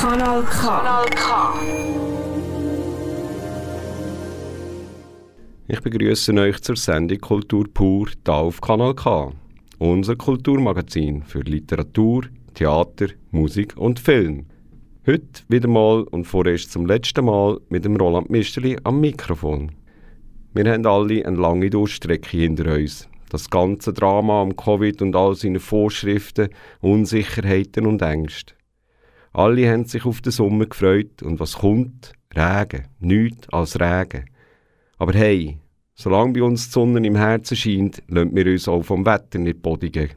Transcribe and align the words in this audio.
Kanal 0.00 0.44
K. 0.44 0.60
Kanal 0.60 1.06
K. 1.10 1.54
Ich 5.66 5.80
begrüße 5.80 6.32
euch 6.34 6.60
zur 6.60 6.76
Sendung 6.76 7.18
Kultur 7.18 7.64
pur 7.74 8.06
hier 8.08 8.32
auf 8.32 8.60
Kanal 8.60 8.94
K, 8.94 9.32
unser 9.78 10.14
Kulturmagazin 10.14 11.24
für 11.24 11.40
Literatur, 11.40 12.26
Theater, 12.54 13.08
Musik 13.32 13.76
und 13.76 13.98
Film. 13.98 14.46
Heute 15.04 15.42
wieder 15.48 15.66
mal 15.66 16.04
und 16.04 16.26
vorerst 16.26 16.70
zum 16.70 16.86
letzten 16.86 17.24
Mal 17.24 17.58
mit 17.68 17.84
dem 17.84 17.96
Roland 17.96 18.30
Misterli 18.30 18.78
am 18.84 19.00
Mikrofon. 19.00 19.72
Wir 20.54 20.72
haben 20.72 20.86
alle 20.86 21.26
eine 21.26 21.36
lange 21.36 21.70
Durchstrecke 21.70 22.36
hinter 22.36 22.72
uns. 22.72 23.08
Das 23.30 23.50
ganze 23.50 23.92
Drama 23.92 24.42
am 24.42 24.54
Covid 24.54 25.02
und 25.02 25.16
all 25.16 25.34
seine 25.34 25.58
Vorschriften, 25.58 26.50
Unsicherheiten 26.82 27.84
und 27.84 28.00
Ängste. 28.00 28.57
Alle 29.38 29.70
haben 29.70 29.84
sich 29.84 30.04
auf 30.04 30.20
den 30.20 30.32
Sommer 30.32 30.66
gefreut 30.66 31.22
und 31.22 31.38
was 31.38 31.58
kommt? 31.58 32.12
Regen. 32.34 32.88
Nichts 32.98 33.48
als 33.50 33.78
Regen. 33.78 34.24
Aber 34.96 35.12
hey, 35.12 35.58
solange 35.94 36.32
bei 36.32 36.42
uns 36.42 36.66
die 36.66 36.72
Sonne 36.72 37.06
im 37.06 37.14
Herzen 37.14 37.56
scheint, 37.56 38.02
lassen 38.08 38.34
wir 38.34 38.46
uns 38.46 38.66
auch 38.66 38.82
vom 38.82 39.06
Wetter 39.06 39.38
nicht 39.38 39.62
bodigen. 39.62 40.08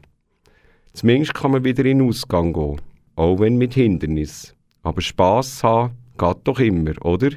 Zumindest 0.92 1.34
kann 1.34 1.52
man 1.52 1.62
wieder 1.62 1.84
in 1.84 2.00
den 2.00 2.08
Ausgang 2.08 2.52
gehen, 2.52 2.80
auch 3.14 3.38
wenn 3.38 3.58
mit 3.58 3.74
Hindernis. 3.74 4.56
Aber 4.82 5.00
Spass 5.00 5.62
haben 5.62 5.94
geht 6.18 6.38
doch 6.42 6.58
immer, 6.58 7.00
oder? 7.06 7.30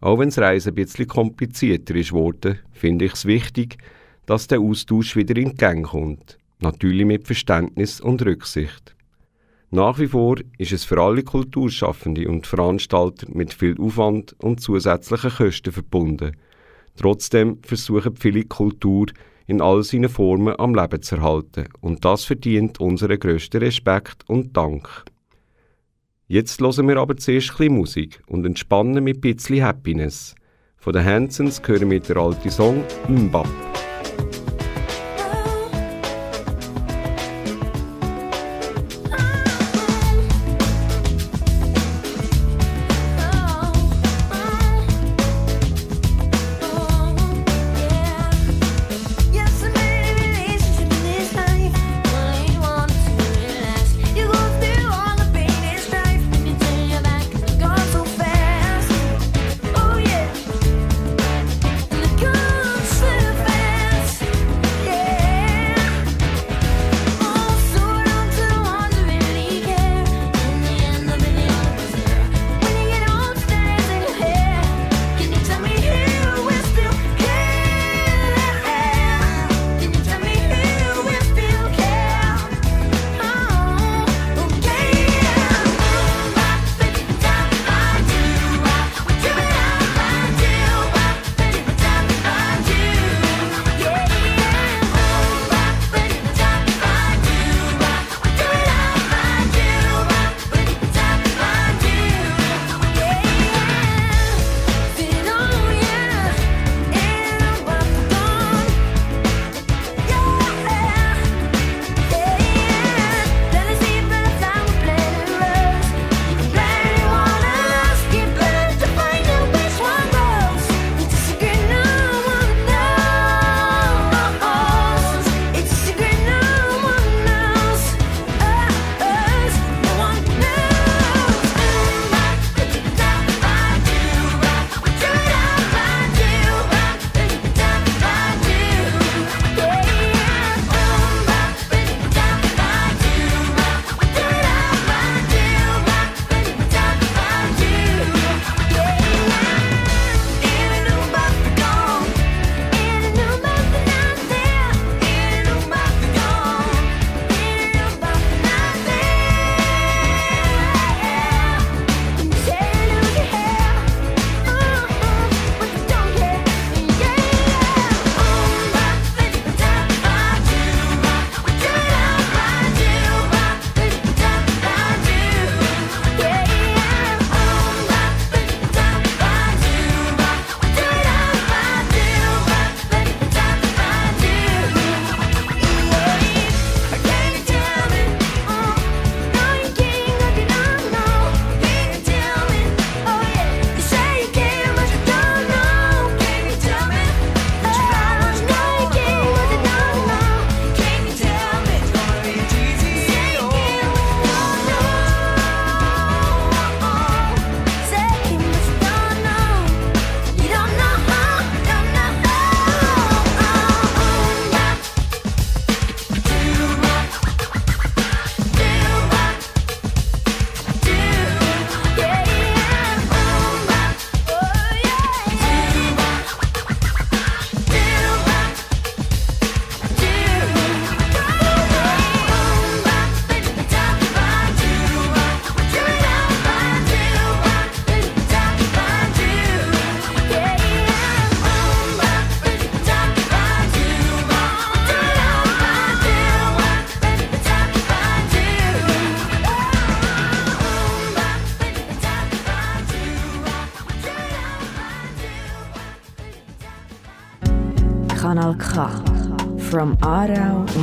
Auch 0.00 0.20
wenn 0.20 0.28
das 0.28 0.38
Reisen 0.38 0.68
ein 0.68 0.76
bisschen 0.76 1.08
komplizierter 1.08 1.96
ist 1.96 2.10
geworden, 2.10 2.60
finde 2.70 3.06
ich 3.06 3.14
es 3.14 3.26
wichtig, 3.26 3.76
dass 4.26 4.46
der 4.46 4.60
Austausch 4.60 5.16
wieder 5.16 5.36
in 5.36 5.56
Gang 5.56 5.84
kommt. 5.84 6.38
Natürlich 6.60 7.06
mit 7.06 7.26
Verständnis 7.26 8.00
und 8.00 8.24
Rücksicht. 8.24 8.94
Nach 9.74 9.98
wie 9.98 10.06
vor 10.06 10.36
ist 10.58 10.72
es 10.72 10.84
für 10.84 11.00
alle 11.00 11.22
Kulturschaffende 11.22 12.28
und 12.28 12.46
Veranstalter 12.46 13.26
mit 13.32 13.54
viel 13.54 13.80
Aufwand 13.80 14.36
und 14.38 14.60
zusätzlichen 14.60 15.30
Kosten 15.30 15.72
verbunden. 15.72 16.36
Trotzdem 16.94 17.56
versuchen 17.62 18.14
viele 18.16 18.44
Kultur 18.44 19.06
in 19.46 19.62
all 19.62 19.82
seinen 19.82 20.10
Formen 20.10 20.60
am 20.60 20.74
Leben 20.74 21.00
zu 21.00 21.16
erhalten 21.16 21.68
und 21.80 22.04
das 22.04 22.26
verdient 22.26 22.80
unseren 22.80 23.18
grössten 23.18 23.62
Respekt 23.62 24.28
und 24.28 24.54
Dank. 24.54 25.06
Jetzt 26.28 26.60
hören 26.60 26.88
wir 26.88 26.98
aber 26.98 27.16
zuerst 27.16 27.58
ein 27.58 27.72
Musik 27.72 28.22
und 28.26 28.44
entspannen 28.44 29.02
mit 29.02 29.16
ein 29.16 29.20
bisschen 29.22 29.64
Happiness. 29.64 30.34
Von 30.76 30.92
den 30.92 31.06
Hansons 31.06 31.62
hören 31.64 31.90
wir 31.90 32.00
den 32.00 32.18
alten 32.18 32.50
Song 32.50 32.84
«Mbap». 33.08 33.71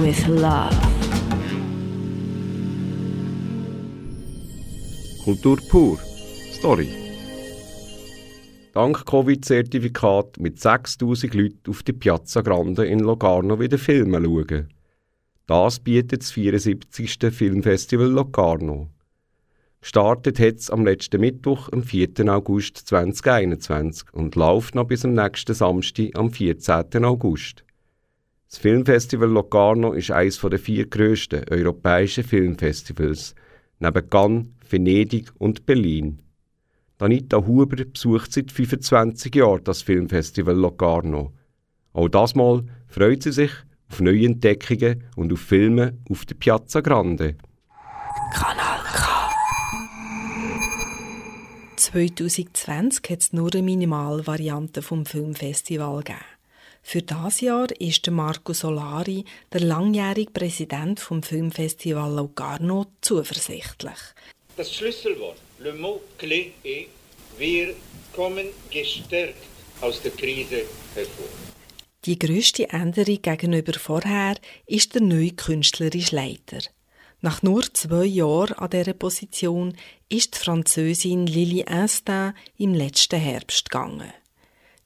With 0.09 0.27
Love. 0.27 0.75
Kultur 5.23 5.57
pur. 5.69 5.99
Story. 6.51 6.89
Dank 8.73 9.05
Covid-Zertifikat 9.05 10.39
mit 10.39 10.59
6000 10.59 11.33
Leuten 11.35 11.69
auf 11.69 11.83
die 11.83 11.93
Piazza 11.93 12.41
Grande 12.41 12.87
in 12.87 12.99
Locarno 12.99 13.59
wieder 13.59 13.77
Filme 13.77 14.19
schauen. 14.23 14.69
Das 15.45 15.79
bietet 15.79 16.21
das 16.23 16.31
74. 16.31 17.31
Filmfestival 17.31 18.07
Locarno. 18.07 18.89
Gestartet 19.81 20.39
hat 20.39 20.71
am 20.71 20.85
letzten 20.85 21.21
Mittwoch, 21.21 21.69
am 21.71 21.83
4. 21.83 22.09
August 22.27 22.77
2021 22.77 24.11
und 24.13 24.35
läuft 24.35 24.73
noch 24.73 24.85
bis 24.85 25.05
am 25.05 25.13
nächsten 25.13 25.53
Samstag, 25.53 26.17
am 26.17 26.31
14. 26.31 27.05
August. 27.05 27.63
Das 28.49 28.57
Filmfestival 28.57 29.29
Locarno 29.29 29.93
ist 29.93 30.09
eines 30.09 30.39
der 30.41 30.57
vier 30.57 30.87
grössten 30.87 31.43
europäischen 31.51 32.23
Filmfestivals, 32.23 33.35
neben 33.77 34.09
Cannes, 34.09 34.47
Venedig 34.67 35.31
und 35.37 35.67
Berlin. 35.67 36.23
Danita 36.97 37.45
Huber 37.45 37.85
besucht 37.85 38.33
seit 38.33 38.51
25 38.51 39.35
Jahren 39.35 39.63
das 39.63 39.83
Filmfestival 39.83 40.55
Locarno. 40.55 41.31
Auch 41.93 42.09
das 42.09 42.33
Mal 42.33 42.65
freut 42.87 43.21
sie 43.21 43.33
sich 43.33 43.51
auf 43.87 44.01
neue 44.01 44.25
Entdeckungen 44.25 45.03
und 45.15 45.31
auf 45.31 45.41
Filme 45.41 45.99
auf 46.09 46.25
der 46.25 46.33
Piazza 46.33 46.81
Grande. 46.81 47.35
Kanal 48.33 48.79
K. 48.83 49.29
2020 51.75 53.11
hat 53.11 53.19
es 53.19 53.31
nur 53.31 53.53
eine 53.53 53.61
Minimalvariante 53.61 54.81
vom 54.81 55.05
Filmfestival 55.05 55.99
gegeben. 55.99 56.38
Für 56.91 57.03
das 57.03 57.41
Jahr 57.41 57.67
ist 57.79 58.09
Marco 58.09 58.51
Solari, 58.51 59.23
der 59.53 59.61
langjährige 59.61 60.31
Präsident 60.31 60.99
vom 60.99 61.21
Filmfestival 61.21 62.11
Locarno, 62.15 62.87
zuversichtlich. 62.99 63.99
Das 64.57 64.73
Schlüsselwort, 64.73 65.37
le 65.59 65.73
mot 65.75 66.01
clé 66.17 66.47
est, 66.63 66.87
wir 67.37 67.75
kommen 68.15 68.47
gestärkt 68.71 69.45
aus 69.81 70.01
der 70.01 70.13
Krise 70.13 70.63
hervor. 70.95 71.29
Die 72.05 72.17
grösste 72.17 72.67
Änderung 72.71 73.21
gegenüber 73.21 73.73
vorher 73.73 74.37
ist 74.65 74.95
der 74.95 75.03
neue 75.03 75.33
künstlerische 75.33 76.15
Leiter. 76.15 76.61
Nach 77.21 77.43
nur 77.43 77.71
zwei 77.71 78.05
Jahren 78.05 78.57
an 78.57 78.71
dieser 78.71 78.93
Position 78.93 79.77
ist 80.09 80.33
die 80.33 80.39
Französin 80.39 81.27
Lili 81.27 81.63
Instin 81.69 82.33
im 82.57 82.73
letzten 82.73 83.19
Herbst 83.19 83.69
gegangen. 83.69 84.11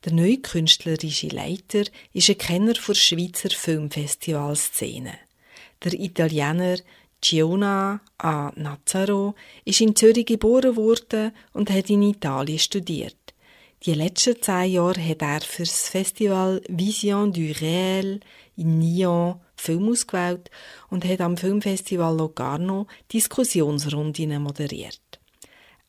Der 0.06 0.12
neue 0.12 0.40
künstlerische 0.40 1.30
Leiter 1.30 1.86
ist 2.12 2.30
ein 2.30 2.38
Kenner 2.38 2.74
der 2.74 2.94
Schweizer 2.94 3.50
Filmfestivalszene. 3.50 5.14
Der 5.82 5.94
Italiener 5.94 6.78
Giona 7.22 8.02
A. 8.18 8.52
Nazzaro 8.58 9.34
ist 9.64 9.80
in 9.80 9.96
Zürich 9.96 10.26
geboren 10.26 10.76
worden 10.76 11.32
und 11.54 11.70
hat 11.70 11.90
in 11.90 12.02
Italien 12.02 12.60
studiert. 12.60 13.16
Die 13.86 13.94
letzten 13.94 14.42
zehn 14.42 14.74
Jahre 14.74 15.08
hat 15.08 15.22
er 15.22 15.40
für 15.40 15.64
das 15.64 15.88
Festival 15.88 16.62
Vision 16.68 17.32
du 17.32 17.54
Réel 17.54 18.20
in 18.58 18.80
Nyon 18.80 19.40
Film 19.56 19.88
ausgewählt 19.88 20.52
und 20.90 21.06
hat 21.06 21.22
am 21.22 21.38
Filmfestival 21.38 22.18
Locarno 22.18 22.88
Diskussionsrunden 23.14 24.42
moderiert. 24.42 25.00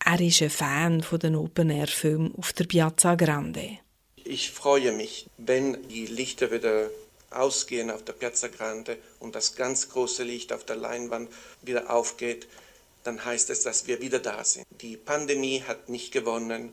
Er 0.04 0.20
ist 0.20 0.40
ein 0.42 0.50
Fan 0.50 1.02
von 1.02 1.18
den 1.18 1.34
Open-Air-Filmen 1.34 2.34
auf 2.36 2.52
der 2.52 2.64
Piazza 2.64 3.16
Grande. 3.16 3.78
Ich 4.24 4.50
freue 4.52 4.92
mich, 4.92 5.26
wenn 5.36 5.86
die 5.88 6.06
Lichter 6.06 6.50
wieder 6.50 6.88
ausgehen 7.30 7.90
auf 7.90 8.04
der 8.04 8.14
Piazza 8.14 8.48
Grande 8.48 8.96
und 9.20 9.34
das 9.34 9.54
ganz 9.54 9.90
große 9.90 10.22
Licht 10.22 10.52
auf 10.52 10.64
der 10.64 10.76
Leinwand 10.76 11.28
wieder 11.60 11.90
aufgeht, 11.90 12.46
dann 13.02 13.22
heißt 13.22 13.50
es, 13.50 13.62
dass 13.62 13.86
wir 13.86 14.00
wieder 14.00 14.20
da 14.20 14.42
sind. 14.42 14.64
Die 14.80 14.96
Pandemie 14.96 15.62
hat 15.66 15.90
nicht 15.90 16.10
gewonnen. 16.10 16.70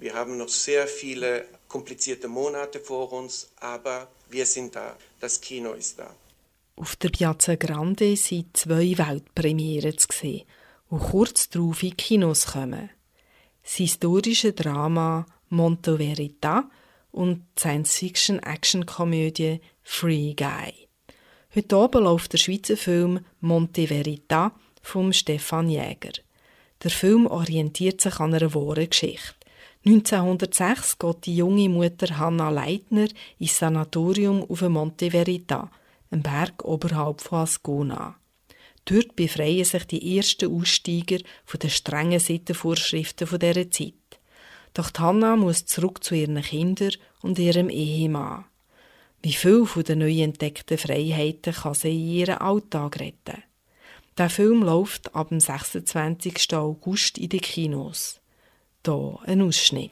Wir 0.00 0.14
haben 0.14 0.36
noch 0.38 0.48
sehr 0.48 0.88
viele 0.88 1.46
komplizierte 1.68 2.26
Monate 2.26 2.80
vor 2.80 3.12
uns, 3.12 3.48
aber 3.60 4.08
wir 4.28 4.46
sind 4.46 4.74
da. 4.74 4.96
Das 5.20 5.40
Kino 5.40 5.74
ist 5.74 6.00
da. 6.00 6.12
Auf 6.74 6.96
der 6.96 7.10
Piazza 7.10 7.54
Grande 7.54 8.16
sind 8.16 8.56
zwei 8.56 8.98
Weltpremieren 8.98 9.96
zu 9.98 10.08
sehen, 10.12 10.42
die 10.90 10.96
kurz 10.96 11.48
darauf 11.48 11.82
in 11.82 11.96
Kinos 11.96 12.46
kommen. 12.46 12.90
Das 13.62 13.74
historische 13.74 14.52
Drama 14.52 15.26
Monto 15.48 15.96
Verita 15.96 16.68
und 17.10 17.44
die 17.56 17.60
Science-Fiction-Action-Komödie 17.60 19.60
Free 19.82 20.34
Guy. 20.34 20.88
Heute 21.54 21.76
Abend 21.76 22.04
läuft 22.04 22.32
der 22.32 22.38
Schweizer 22.38 22.76
Film 22.76 23.20
Monte 23.40 23.86
Verita 23.86 24.52
von 24.82 25.12
Stefan 25.12 25.70
Jäger. 25.70 26.12
Der 26.82 26.90
Film 26.90 27.26
orientiert 27.26 28.00
sich 28.00 28.20
an 28.20 28.34
einer 28.34 28.54
wahren 28.54 28.88
Geschichte. 28.88 29.34
1906 29.86 30.98
geht 30.98 31.26
die 31.26 31.36
junge 31.36 31.68
Mutter 31.68 32.18
Hanna 32.18 32.50
Leitner 32.50 33.08
ins 33.38 33.58
Sanatorium 33.58 34.44
auf 34.48 34.62
Monte 34.62 35.10
Verita– 35.10 35.70
ein 36.10 36.22
Berg 36.22 36.64
oberhalb 36.64 37.20
von 37.20 37.40
Ascona. 37.40 38.16
Dort 38.84 39.16
befreien 39.16 39.64
sich 39.64 39.84
die 39.84 40.16
ersten 40.16 40.52
Aussteiger 40.52 41.18
von 41.44 41.60
den 41.60 41.70
strengen 41.70 42.20
Sittenvorschriften 42.20 43.28
dieser 43.38 43.70
Zeit. 43.70 43.94
Doch 44.78 44.92
Hanna 44.96 45.34
muss 45.34 45.66
zurück 45.66 46.04
zu 46.04 46.14
ihren 46.14 46.40
Kindern 46.40 46.92
und 47.20 47.36
ihrem 47.40 47.68
Ehemann. 47.68 48.44
Wie 49.20 49.32
viel 49.32 49.66
von 49.66 49.82
den 49.82 49.98
neu 49.98 50.22
entdeckten 50.22 50.78
Freiheiten 50.78 51.52
kann 51.52 51.74
sie 51.74 51.90
in 51.90 52.08
ihren 52.08 52.38
Alltag 52.38 53.00
retten? 53.00 53.42
Der 54.16 54.30
Film 54.30 54.62
läuft 54.62 55.16
ab 55.16 55.30
dem 55.30 55.40
26. 55.40 56.54
August 56.54 57.18
in 57.18 57.28
den 57.28 57.40
Kinos. 57.40 58.20
Hier 58.86 59.18
ein 59.26 59.42
Ausschnitt. 59.42 59.90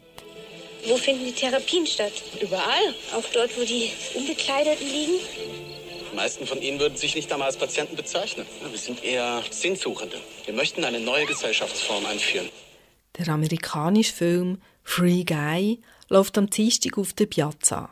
Wo 0.86 0.96
finden 0.96 1.24
die 1.24 1.32
Therapien 1.32 1.84
statt? 1.84 2.22
Überall. 2.40 2.94
Auch 3.12 3.24
dort, 3.34 3.58
wo 3.58 3.64
die 3.64 3.90
Unbekleideten 4.14 4.86
liegen? 4.86 5.18
Die 6.12 6.14
meisten 6.14 6.46
von 6.46 6.62
Ihnen 6.62 6.78
würden 6.78 6.96
sich 6.96 7.16
nicht 7.16 7.32
einmal 7.32 7.48
als 7.48 7.56
Patienten 7.56 7.96
bezeichnen. 7.96 8.46
Wir 8.70 8.78
sind 8.78 9.02
eher 9.02 9.42
Sinnsuchende. 9.50 10.20
Wir 10.44 10.54
möchten 10.54 10.84
eine 10.84 11.00
neue 11.00 11.26
Gesellschaftsform 11.26 12.06
einführen. 12.06 12.48
Der 13.18 13.28
amerikanische 13.30 14.12
Film 14.12 14.58
Free 14.88 15.24
Guy 15.24 15.82
läuft 16.08 16.38
am 16.38 16.48
Dienstag 16.48 16.96
auf 16.96 17.12
der 17.12 17.26
Piazza. 17.26 17.90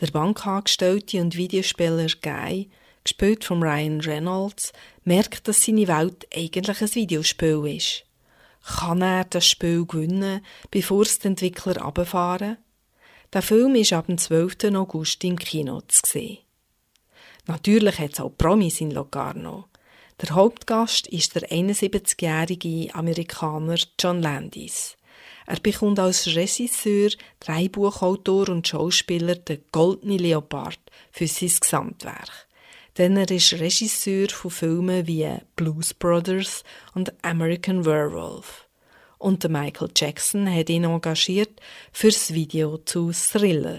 Der 0.00 0.08
Bankangestellte 0.08 1.20
und 1.20 1.34
Videospieler 1.34 2.06
Guy, 2.22 2.70
gespielt 3.02 3.42
von 3.42 3.64
Ryan 3.64 4.00
Reynolds, 4.00 4.72
merkt, 5.02 5.48
dass 5.48 5.64
seine 5.64 5.88
Welt 5.88 6.28
eigentlich 6.32 6.80
ein 6.80 6.94
Videospiel 6.94 7.66
ist. 7.66 8.04
Kann 8.64 9.02
er 9.02 9.24
das 9.24 9.44
Spiel 9.48 9.86
gewinnen, 9.86 10.44
bevor 10.70 11.02
es 11.02 11.18
die 11.18 11.28
Entwickler 11.28 11.82
abfahren? 11.82 12.58
Der 13.32 13.42
Film 13.42 13.74
ist 13.74 13.92
ab 13.92 14.06
dem 14.06 14.18
12. 14.18 14.72
August 14.76 15.24
im 15.24 15.36
Kino 15.36 15.80
zu 15.88 16.02
sehen. 16.04 16.38
Natürlich 17.46 17.98
hat 17.98 18.12
es 18.12 18.20
auch 18.20 18.36
Promis 18.36 18.80
in 18.80 18.92
Locarno. 18.92 19.64
Der 20.20 20.30
Hauptgast 20.30 21.08
ist 21.08 21.34
der 21.34 21.50
71-jährige 21.50 22.94
Amerikaner 22.94 23.78
John 23.98 24.22
Landis. 24.22 24.95
Er 25.46 25.60
bekommt 25.60 25.98
als 25.98 26.26
Regisseur, 26.26 27.10
Drehbuchautor 27.40 28.48
und 28.48 28.66
Schauspieler 28.66 29.36
den 29.36 29.62
Goldenen 29.70 30.18
Leopard 30.18 30.80
für 31.12 31.26
sein 31.26 31.52
Gesamtwerk. 31.60 32.48
Denn 32.98 33.16
er 33.16 33.30
ist 33.30 33.52
Regisseur 33.52 34.28
von 34.28 34.50
Filmen 34.50 35.06
wie 35.06 35.28
Blues 35.54 35.94
Brothers 35.94 36.64
und 36.94 37.12
American 37.22 37.84
Werewolf. 37.84 38.66
Und 39.18 39.48
Michael 39.48 39.90
Jackson 39.96 40.52
hat 40.52 40.68
ihn 40.68 40.84
engagiert 40.84 41.60
fürs 41.92 42.32
Video 42.32 42.78
zu 42.78 43.12
Thriller. 43.12 43.78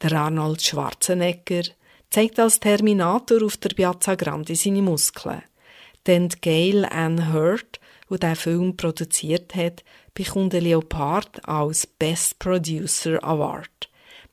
Der 0.00 0.12
Arnold 0.12 0.62
Schwarzenegger, 0.62 1.64
zeigt 2.10 2.38
als 2.38 2.60
Terminator 2.60 3.42
auf 3.42 3.56
der 3.56 3.70
Piazza 3.70 4.14
Grande 4.14 4.56
seine 4.56 4.82
Muskeln. 4.82 5.42
Denn 6.06 6.28
Gail 6.40 6.84
Ann 6.86 7.32
Hurt, 7.32 7.80
wo 8.08 8.16
der 8.16 8.36
Film 8.36 8.76
produziert 8.76 9.54
hat, 9.54 9.84
bekommt 10.18 10.52
den 10.52 10.64
Leopard 10.64 11.48
als 11.48 11.86
Best 11.86 12.38
Producer 12.38 13.22
Award. 13.22 13.88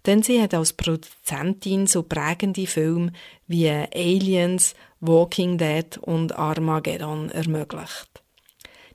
Denn 0.06 0.22
sie 0.22 0.42
hat 0.42 0.54
als 0.54 0.74
Produzentin 0.74 1.88
so 1.88 2.04
prägende 2.04 2.68
Filme 2.68 3.14
wie 3.48 3.70
Aliens, 3.70 4.74
Walking 5.00 5.58
Dead 5.58 5.98
und 6.00 6.36
Armageddon 6.36 7.30
ermöglicht. 7.30 8.10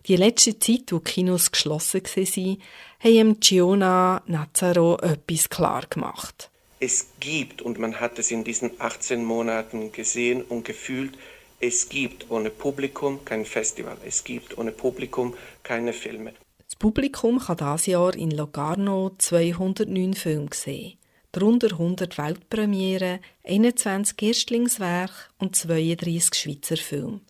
Die 0.06 0.16
letzte 0.16 0.58
Zeit, 0.58 0.90
wo 0.90 0.98
die 0.98 1.04
Kinos 1.04 1.50
geschlossen 1.50 2.02
waren, 2.02 2.58
haben 3.00 3.40
Giona 3.40 4.22
Nazaro 4.26 4.98
etwas 4.98 5.48
klar 5.48 5.84
gemacht 5.88 6.50
es 6.80 7.08
gibt, 7.20 7.60
und 7.60 7.78
man 7.78 8.00
hat 8.00 8.18
es 8.18 8.30
in 8.30 8.42
diesen 8.42 8.80
18 8.80 9.22
Monaten 9.22 9.92
gesehen 9.92 10.42
und 10.42 10.64
gefühlt, 10.64 11.16
es 11.60 11.90
gibt 11.90 12.30
ohne 12.30 12.48
Publikum 12.48 13.22
kein 13.26 13.44
Festival, 13.44 13.98
es 14.06 14.24
gibt 14.24 14.56
ohne 14.56 14.72
Publikum 14.72 15.34
keine 15.62 15.92
Filme. 15.92 16.32
Publikum 16.80 17.38
kann 17.38 17.58
dieses 17.58 17.84
Jahr 17.84 18.14
in 18.16 18.30
Locarno 18.30 19.10
209 19.18 20.14
Filme 20.14 20.48
sehen. 20.54 20.96
darunter 21.30 21.72
100 21.72 22.16
Weltpremieren, 22.16 23.20
21 23.44 24.22
Erstlingswerke 24.22 25.12
und 25.38 25.54
32 25.54 26.34
Schweizer 26.34 26.78
Filme. 26.78 27.20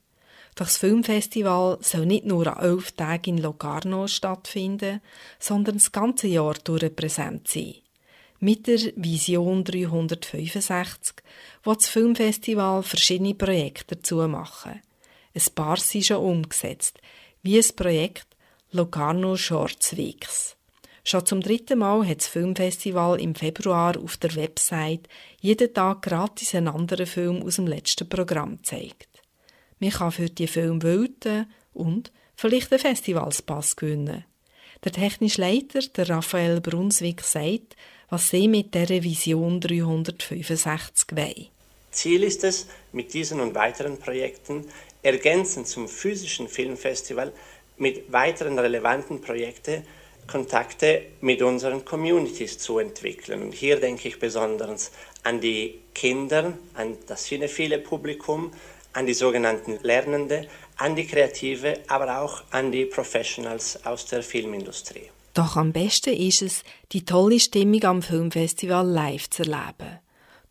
Das 0.54 0.76
Filmfestival 0.76 1.78
soll 1.80 2.06
nicht 2.06 2.26
nur 2.26 2.46
an 2.46 2.62
elf 2.64 2.92
Tagen 2.92 3.38
in 3.38 3.42
Locarno 3.42 4.06
stattfinden, 4.06 5.00
sondern 5.40 5.74
das 5.78 5.90
ganze 5.90 6.28
Jahr 6.28 6.54
durch 6.62 6.94
präsent 6.94 7.48
sein. 7.48 7.74
Mit 8.38 8.68
der 8.68 8.78
Vision 8.94 9.64
365, 9.64 11.24
wo 11.64 11.74
das 11.74 11.88
Filmfestival 11.88 12.84
verschiedene 12.84 13.34
Projekte 13.34 13.96
dazu 13.96 14.18
machen. 14.28 14.80
Ein 15.34 15.54
paar 15.56 15.76
sind 15.76 16.06
schon 16.06 16.18
umgesetzt, 16.18 17.00
wie 17.42 17.56
das 17.56 17.72
Projekt 17.72 18.29
Locarno 18.72 19.36
Shorts 19.36 19.96
Weeks. 19.96 20.54
Schon 21.02 21.26
zum 21.26 21.40
dritten 21.40 21.80
Mal 21.80 22.06
hat 22.06 22.18
das 22.18 22.28
Filmfestival 22.28 23.20
im 23.20 23.34
Februar 23.34 23.98
auf 23.98 24.16
der 24.16 24.36
Website 24.36 25.08
jeden 25.40 25.74
Tag 25.74 26.02
gratis 26.02 26.54
einen 26.54 26.68
anderen 26.68 27.06
Film 27.06 27.42
aus 27.42 27.56
dem 27.56 27.66
letzten 27.66 28.08
Programm 28.08 28.58
gezeigt. 28.58 29.08
Man 29.80 29.90
kann 29.90 30.12
für 30.12 30.30
die 30.30 30.46
Film 30.46 30.84
wölten 30.84 31.46
und 31.74 32.12
vielleicht 32.36 32.70
einen 32.70 32.80
Festivalspass 32.80 33.74
gewinnen. 33.74 34.24
Der 34.84 34.92
technische 34.92 35.40
Leiter, 35.40 35.80
der 35.80 36.08
Raphael 36.08 36.60
Brunswick, 36.60 37.22
sagt, 37.22 37.74
was 38.08 38.28
sie 38.28 38.46
mit 38.46 38.72
der 38.76 38.88
Vision 38.88 39.60
365 39.60 41.16
wollen. 41.16 41.48
Ziel 41.90 42.22
ist 42.22 42.44
es, 42.44 42.68
mit 42.92 43.12
diesen 43.14 43.40
und 43.40 43.56
weiteren 43.56 43.98
Projekten 43.98 44.64
ergänzend 45.02 45.66
zum 45.66 45.88
physischen 45.88 46.46
Filmfestival 46.46 47.32
mit 47.80 48.12
weiteren 48.12 48.58
relevanten 48.58 49.20
Projekten 49.20 49.84
Kontakte 50.26 51.02
mit 51.20 51.42
unseren 51.42 51.84
Communities 51.84 52.58
zu 52.58 52.78
entwickeln. 52.78 53.42
Und 53.42 53.52
hier 53.52 53.80
denke 53.80 54.08
ich 54.08 54.20
besonders 54.20 54.92
an 55.24 55.40
die 55.40 55.80
Kinder, 55.92 56.52
an 56.74 56.96
das 57.08 57.24
cinephile 57.24 57.78
Publikum, 57.78 58.52
an 58.92 59.06
die 59.06 59.14
sogenannten 59.14 59.78
Lernende, 59.82 60.46
an 60.76 60.94
die 60.94 61.06
Kreative, 61.06 61.80
aber 61.88 62.20
auch 62.20 62.42
an 62.50 62.70
die 62.70 62.84
Professionals 62.84 63.84
aus 63.84 64.06
der 64.06 64.22
Filmindustrie. 64.22 65.10
Doch 65.34 65.56
am 65.56 65.72
besten 65.72 66.14
ist 66.14 66.42
es, 66.42 66.64
die 66.92 67.04
tolle 67.04 67.40
Stimmung 67.40 67.82
am 67.84 68.02
Filmfestival 68.02 68.86
live 68.86 69.30
zu 69.30 69.42
erleben. 69.42 69.98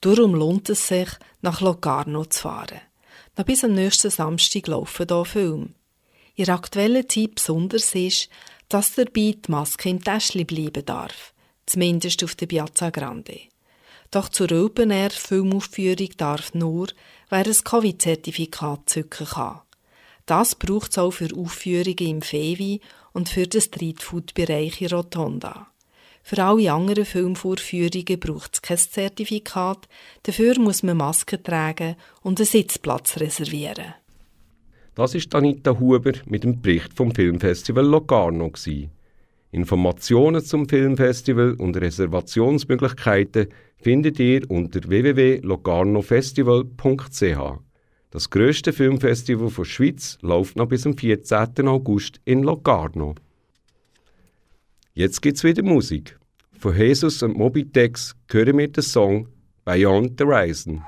Darum 0.02 0.36
lohnt 0.36 0.70
es 0.70 0.88
sich, 0.88 1.10
nach 1.42 1.62
Locarno 1.62 2.26
zu 2.26 2.42
fahren. 2.42 2.82
Noch 3.36 3.46
bis 3.46 3.64
am 3.64 3.74
nächsten 3.74 4.10
Samstag 4.10 4.68
laufen 4.68 5.08
hier 5.08 5.26
Filme. 5.26 5.70
In 6.40 6.46
der 6.46 6.56
aktuellen 6.56 7.10
Zeit 7.10 7.36
besonders 7.36 7.94
ist, 7.94 8.30
dass 8.70 8.96
dabei 8.96 9.36
die 9.36 9.40
Maske 9.50 9.90
im 9.90 10.02
Täschchen 10.02 10.46
bleiben 10.46 10.86
darf, 10.86 11.34
zumindest 11.66 12.24
auf 12.24 12.34
der 12.36 12.46
Piazza 12.46 12.92
Grande. 12.92 13.42
Doch 14.10 14.30
zur 14.30 14.50
Open 14.54 14.90
Air 14.90 15.10
Filmaufführung 15.10 16.08
darf 16.16 16.54
nur, 16.54 16.88
wer 17.28 17.46
ein 17.46 17.54
Covid-Zertifikat 17.54 18.90
zücken 18.90 19.28
kann. 19.28 19.60
Das 20.28 20.56
braucht 20.56 20.92
es 20.92 20.98
auch 20.98 21.12
für 21.12 21.36
Aufführungen 21.36 22.08
im 22.08 22.22
Fevi 22.22 22.80
und 23.12 23.28
für 23.28 23.46
den 23.46 23.60
Streetfood-Bereich 23.60 24.82
in 24.82 24.88
Rotonda. 24.88 25.68
Für 26.24 26.42
alle 26.42 26.72
anderen 26.72 27.04
Filmvorführungen 27.04 28.18
braucht 28.18 28.54
es 28.54 28.62
kein 28.62 28.78
Zertifikat, 28.78 29.90
dafür 30.24 30.58
muss 30.58 30.84
man 30.84 30.96
Masken 30.96 31.44
tragen 31.44 31.98
und 32.22 32.40
einen 32.40 32.48
Sitzplatz 32.48 33.18
reservieren. 33.18 33.94
Das 35.00 35.16
ist 35.16 35.34
Anita 35.34 35.80
Huber 35.80 36.12
mit 36.26 36.44
dem 36.44 36.62
Bericht 36.62 36.94
vom 36.94 37.16
Filmfestival 37.16 37.86
Locarno. 37.86 38.52
Informationen 39.50 40.44
zum 40.44 40.68
Filmfestival 40.68 41.54
und 41.54 41.78
Reservationsmöglichkeiten 41.78 43.48
findet 43.78 44.20
ihr 44.20 44.52
unter 44.52 44.82
www.locarnofestival.ch. 44.90 47.60
Das 48.12 48.30
grösste 48.30 48.74
Filmfestival 48.74 49.50
der 49.58 49.64
Schweiz 49.64 50.18
läuft 50.20 50.58
noch 50.58 50.68
bis 50.68 50.82
zum 50.82 50.98
14. 50.98 51.66
August 51.66 52.20
in 52.26 52.44
Locarno. 52.44 53.16
Jetzt 54.96 55.22
gibt's 55.22 55.46
wieder 55.46 55.64
Musik. 55.64 56.20
Von 56.60 56.76
Jesus 56.76 57.24
und 57.24 57.38
Mobitex 57.38 58.18
hören 58.30 58.58
wir 58.58 58.68
den 58.68 58.84
Song 58.84 59.30
Beyond 59.64 60.20
the 60.20 60.26
Horizon. 60.26 60.84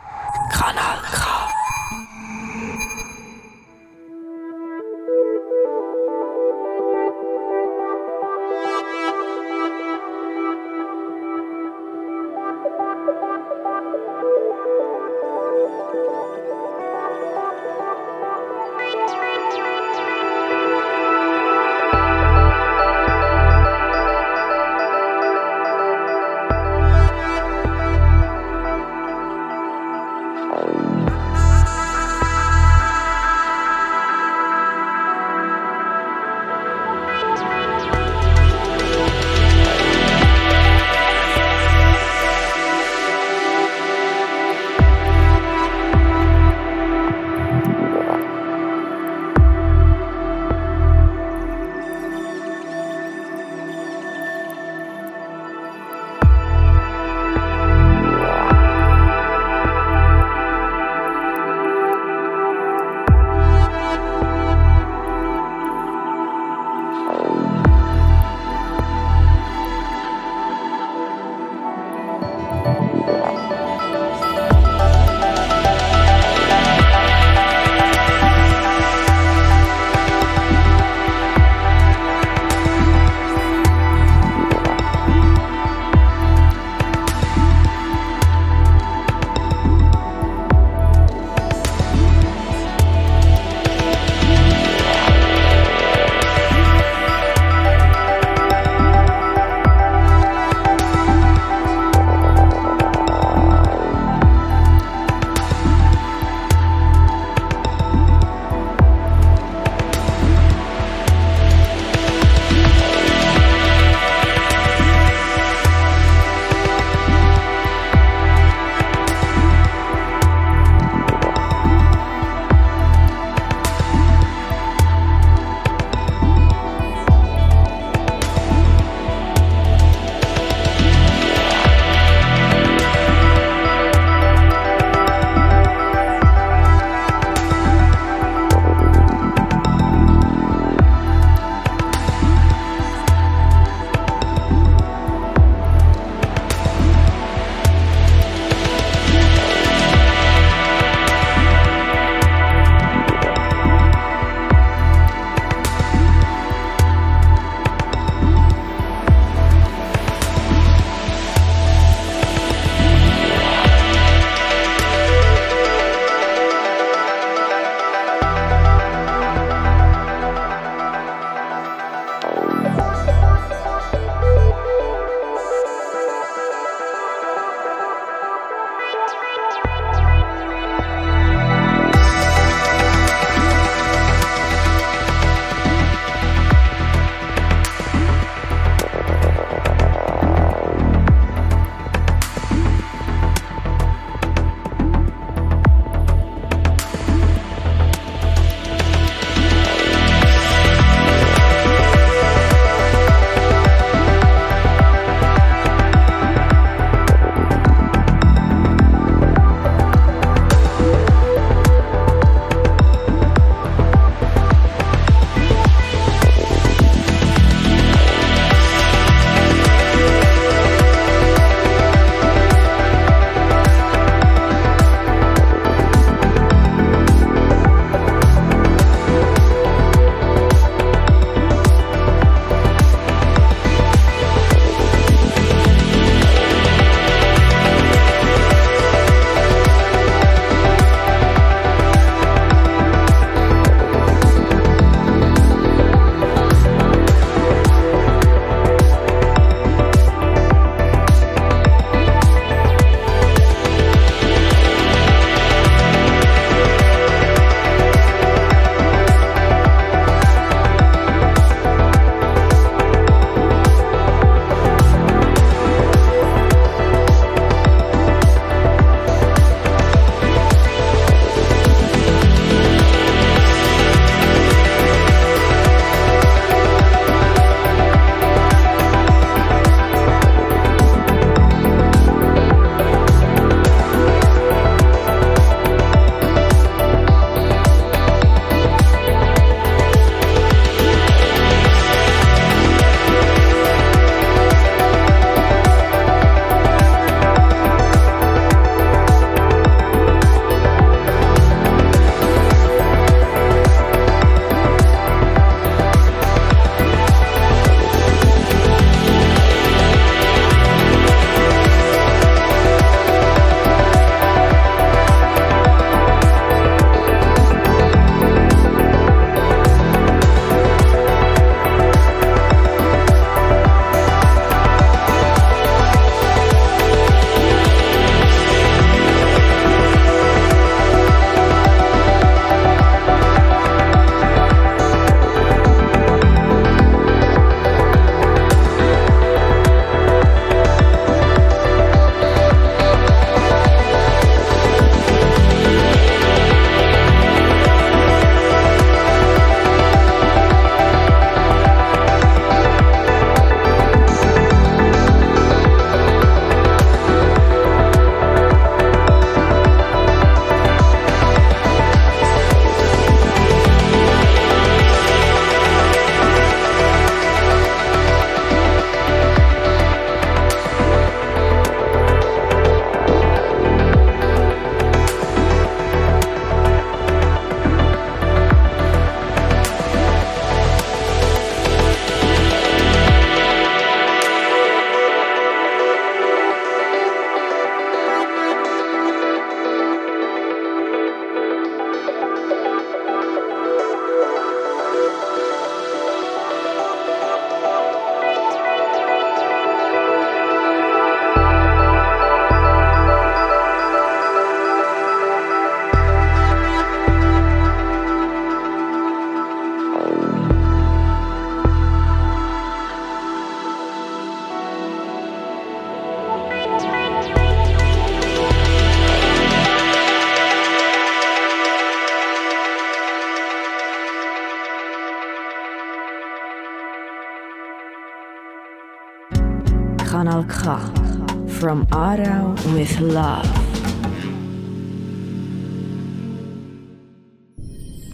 With 432.82 433.00
Love. 433.00 433.48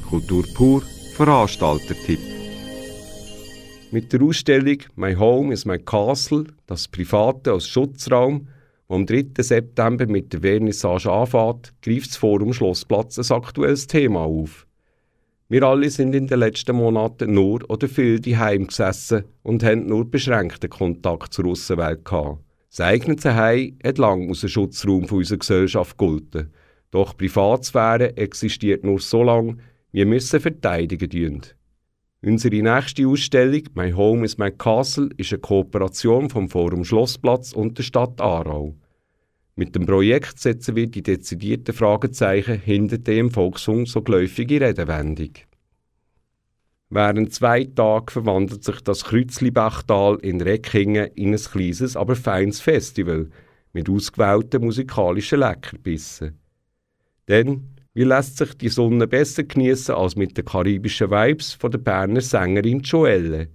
Kultur 0.09 0.43
pur 0.53 0.81
Veranstaltertipp. 1.15 2.19
Mit 3.91 4.11
der 4.11 4.21
Ausstellung 4.21 4.79
My 4.97 5.15
Home 5.15 5.53
is 5.53 5.63
My 5.63 5.79
Castle, 5.79 6.43
das 6.65 6.89
Private 6.89 7.53
als 7.53 7.67
Schutzraum, 7.67 8.49
wo 8.89 8.95
am 8.95 9.05
3. 9.05 9.27
September 9.39 10.05
mit 10.05 10.33
der 10.33 10.41
Vernissage 10.41 11.09
anfängt, 11.09 11.73
greift 11.81 12.09
das 12.09 12.17
Forum 12.17 12.51
Schlossplatz 12.51 13.17
ein 13.17 13.37
aktuelles 13.37 13.87
Thema 13.87 14.19
auf. 14.19 14.67
Wir 15.47 15.63
alle 15.63 15.89
sind 15.89 16.13
in 16.13 16.27
den 16.27 16.39
letzten 16.39 16.75
Monaten 16.75 17.33
nur 17.33 17.61
oder 17.69 17.87
viel 17.87 18.19
daheim 18.19 18.67
gesessen 18.67 19.23
und 19.43 19.63
haben 19.63 19.85
nur 19.85 20.11
beschränkten 20.11 20.69
Kontakt 20.69 21.33
zur 21.33 21.45
Außenwelt 21.45 22.03
gehabt. 22.03 22.46
Das 22.69 22.81
eigene 22.81 23.15
Zuhause 23.15 23.73
hat 23.83 23.97
lange 23.97 24.29
aus 24.29 24.41
dem 24.41 24.49
Schutzraum 24.49 25.05
unserer 25.05 25.39
Gesellschaft 25.39 25.97
gegolten. 25.97 26.51
Doch 26.91 27.17
Privatsphäre 27.17 28.17
existiert 28.17 28.83
nur 28.83 28.99
so 28.99 29.23
lange, 29.23 29.57
wie 29.91 30.09
wir 30.09 30.21
sie 30.21 30.39
verteidigen 30.39 31.09
dürfen. 31.09 31.41
Unsere 32.21 32.61
nächste 32.61 33.07
Ausstellung 33.07 33.63
«My 33.75 33.91
Home 33.91 34.25
is 34.25 34.37
My 34.37 34.51
Castle» 34.51 35.09
ist 35.17 35.31
eine 35.31 35.39
Kooperation 35.39 36.29
vom 36.29 36.49
Forum 36.49 36.83
Schlossplatz 36.83 37.53
und 37.53 37.77
der 37.77 37.83
Stadt 37.83 38.19
Aarau. 38.19 38.75
Mit 39.55 39.75
dem 39.75 39.85
Projekt 39.85 40.39
setzen 40.39 40.75
wir 40.75 40.87
die 40.87 41.03
dezidierten 41.03 41.73
Fragezeichen 41.73 42.59
hinter 42.59 42.97
dem 42.97 43.31
Volkshung 43.31 43.85
so 43.85 44.01
geläufige 44.01 44.61
Redewendung. 44.61 45.31
Während 46.89 47.33
zwei 47.33 47.65
Tagen 47.65 48.07
verwandelt 48.07 48.63
sich 48.63 48.79
das 48.81 49.03
Kreuzlibachtal 49.03 50.17
in 50.21 50.39
Reckingen 50.39 51.11
in 51.15 51.33
ein 51.33 51.39
kleines, 51.39 51.97
aber 51.97 52.15
feines 52.15 52.61
Festival 52.61 53.29
mit 53.73 53.89
ausgewählten 53.89 54.63
musikalischen 54.63 55.39
Leckerbissen. 55.39 56.39
Denn 57.27 57.75
wie 57.93 58.03
lässt 58.03 58.37
sich 58.37 58.53
die 58.53 58.69
Sonne 58.69 59.07
besser 59.07 59.43
genießen 59.43 59.95
als 59.95 60.15
mit 60.15 60.37
den 60.37 60.45
karibischen 60.45 61.11
Vibes 61.11 61.53
von 61.53 61.71
der 61.71 61.79
Berner 61.79 62.21
Sängerin 62.21 62.81
Joelle, 62.81 63.49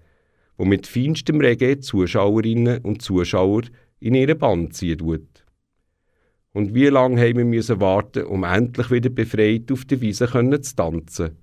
wo 0.59 0.65
mit 0.65 0.87
feinstem 0.87 1.41
Reggae 1.41 1.79
Zuschauerinnen 1.79 2.83
und 2.83 3.01
Zuschauer 3.01 3.63
in 4.01 4.15
ihre 4.15 4.35
Band 4.35 4.75
ziehen 4.75 4.99
tut. 4.99 5.45
Und 6.53 6.75
wie 6.75 6.89
lange 6.89 7.21
haben 7.21 7.51
wir 7.51 7.81
warten, 7.81 8.25
um 8.25 8.45
endlich 8.45 8.91
wieder 8.91 9.11
befreit 9.11 9.73
auf 9.73 9.87
der 9.87 10.01
Wiese 10.03 10.27
zu 10.27 10.77
tanzen? 10.77 11.39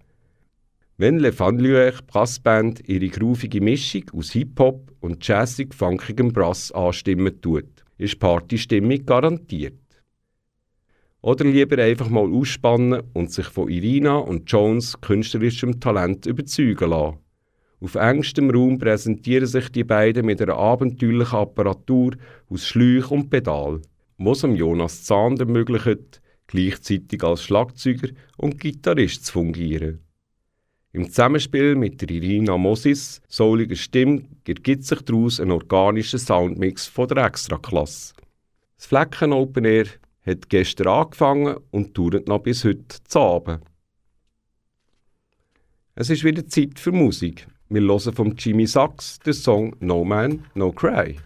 Wenn 1.01 1.19
Le 1.19 1.31
Fanluer 1.31 1.93
Brassband 2.07 2.81
ihre 2.89 3.07
groovige 3.07 3.61
Mischung 3.61 4.03
aus 4.11 4.33
Hip-Hop 4.33 4.91
und 4.99 5.25
jazzig-funkigem 5.25 6.33
Brass 6.33 6.73
anstimmen 6.73 7.39
tut, 7.39 7.85
ist 7.97 8.19
Partystimmung 8.19 9.05
garantiert. 9.05 9.79
Oder 11.21 11.45
lieber 11.45 11.81
einfach 11.81 12.09
mal 12.09 12.29
ausspannen 12.29 13.01
und 13.13 13.31
sich 13.31 13.45
von 13.45 13.69
Irina 13.69 14.17
und 14.17 14.51
Jones 14.51 14.99
künstlerischem 14.99 15.79
Talent 15.79 16.25
überzeugen 16.25 16.89
lassen. 16.89 17.19
Auf 17.79 17.95
engstem 17.95 18.49
Raum 18.49 18.77
präsentieren 18.77 19.47
sich 19.47 19.69
die 19.69 19.85
beiden 19.85 20.25
mit 20.25 20.41
einer 20.41 20.57
abenteuerlichen 20.57 21.39
Apparatur 21.39 22.11
aus 22.49 22.67
Schläuch 22.67 23.09
und 23.09 23.29
Pedal 23.29 23.79
was 24.17 24.43
am 24.43 24.53
Jonas 24.53 25.05
Zahn 25.05 25.37
ermöglicht, 25.37 26.21
gleichzeitig 26.47 27.23
als 27.23 27.43
Schlagzeuger 27.43 28.09
und 28.35 28.59
Gitarrist 28.59 29.27
zu 29.27 29.31
fungieren. 29.31 30.01
Im 30.91 31.07
Zusammenspiel 31.07 31.75
mit 31.75 32.01
Irina 32.01 32.57
Mosis 32.57 33.21
souliger 33.27 33.75
Stimme 33.75 34.23
ergibt 34.47 34.85
sich 34.85 34.99
daraus 35.01 35.39
ein 35.39 35.51
organischer 35.51 36.17
Soundmix 36.17 36.87
von 36.87 37.07
der 37.07 37.25
Extraklasse. 37.25 38.15
Das 38.75 38.87
Flecken 38.87 39.31
Open 39.31 39.65
Air 39.65 39.85
hat 40.25 40.49
gestern 40.49 40.87
angefangen 40.87 41.57
und 41.69 41.95
dauert 41.95 42.27
noch 42.27 42.39
bis 42.39 42.63
heute 42.63 43.03
zu 43.03 43.19
Abend. 43.19 43.61
Es 45.93 46.09
ist 46.09 46.23
wieder 46.23 46.47
Zeit 46.47 46.79
für 46.79 46.91
Musik. 46.91 47.45
Wir 47.69 47.81
hören 47.81 48.13
vom 48.13 48.35
Jimmy 48.35 48.65
Sachs 48.65 49.19
den 49.19 49.33
Song 49.33 49.75
No 49.79 50.03
Man, 50.03 50.45
No 50.55 50.71
Cry. 50.71 51.17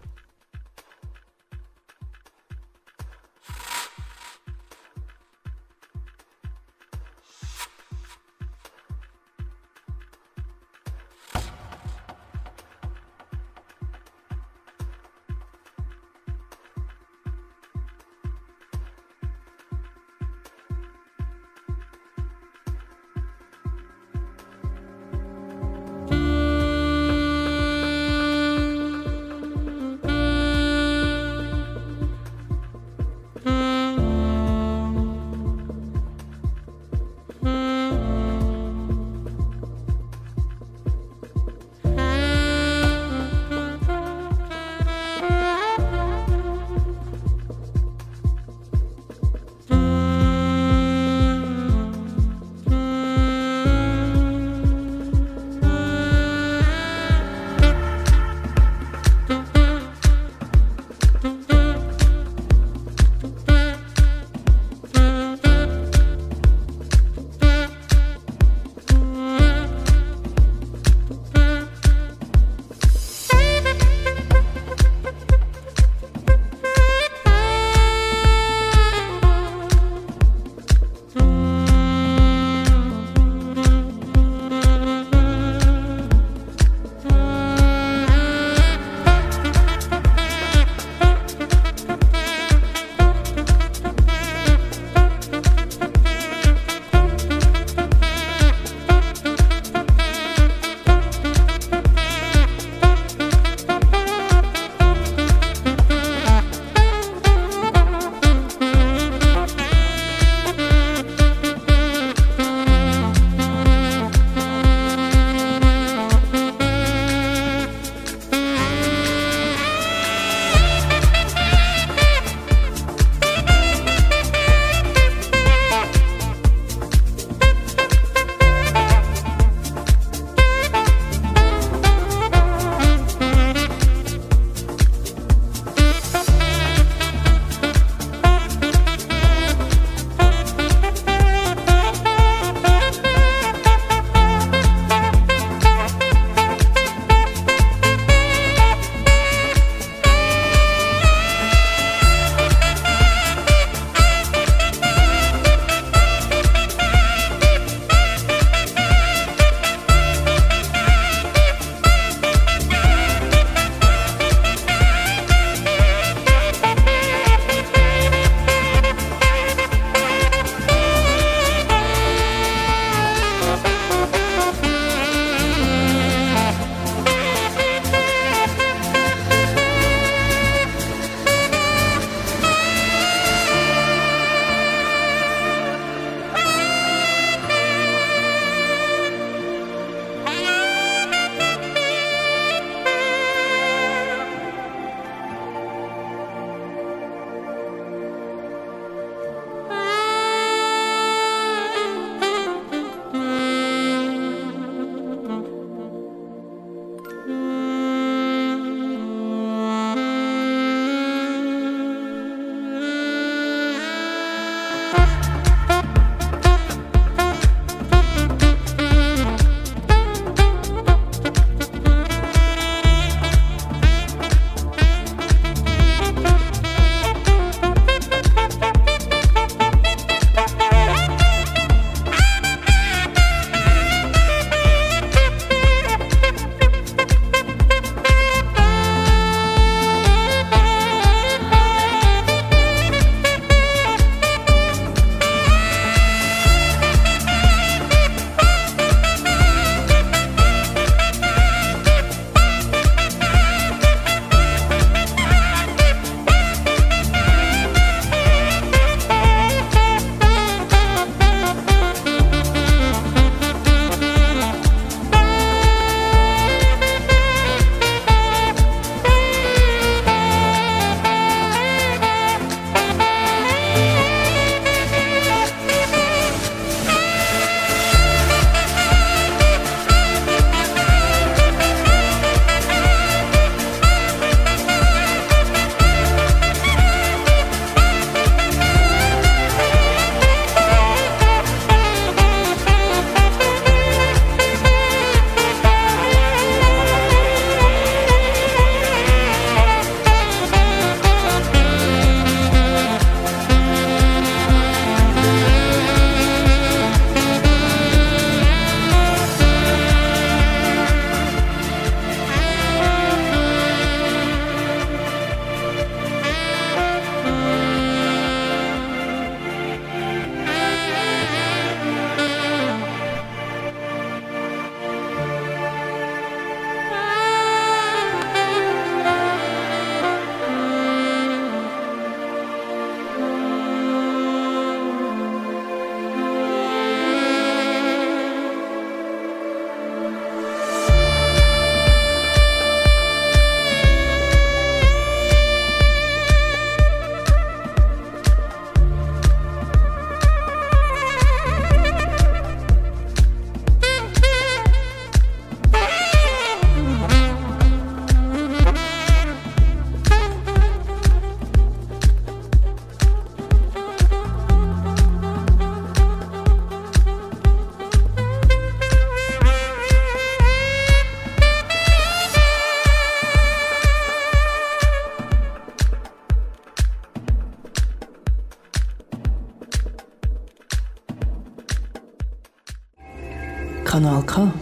Kanal 383.94 384.26
K. 384.26 384.52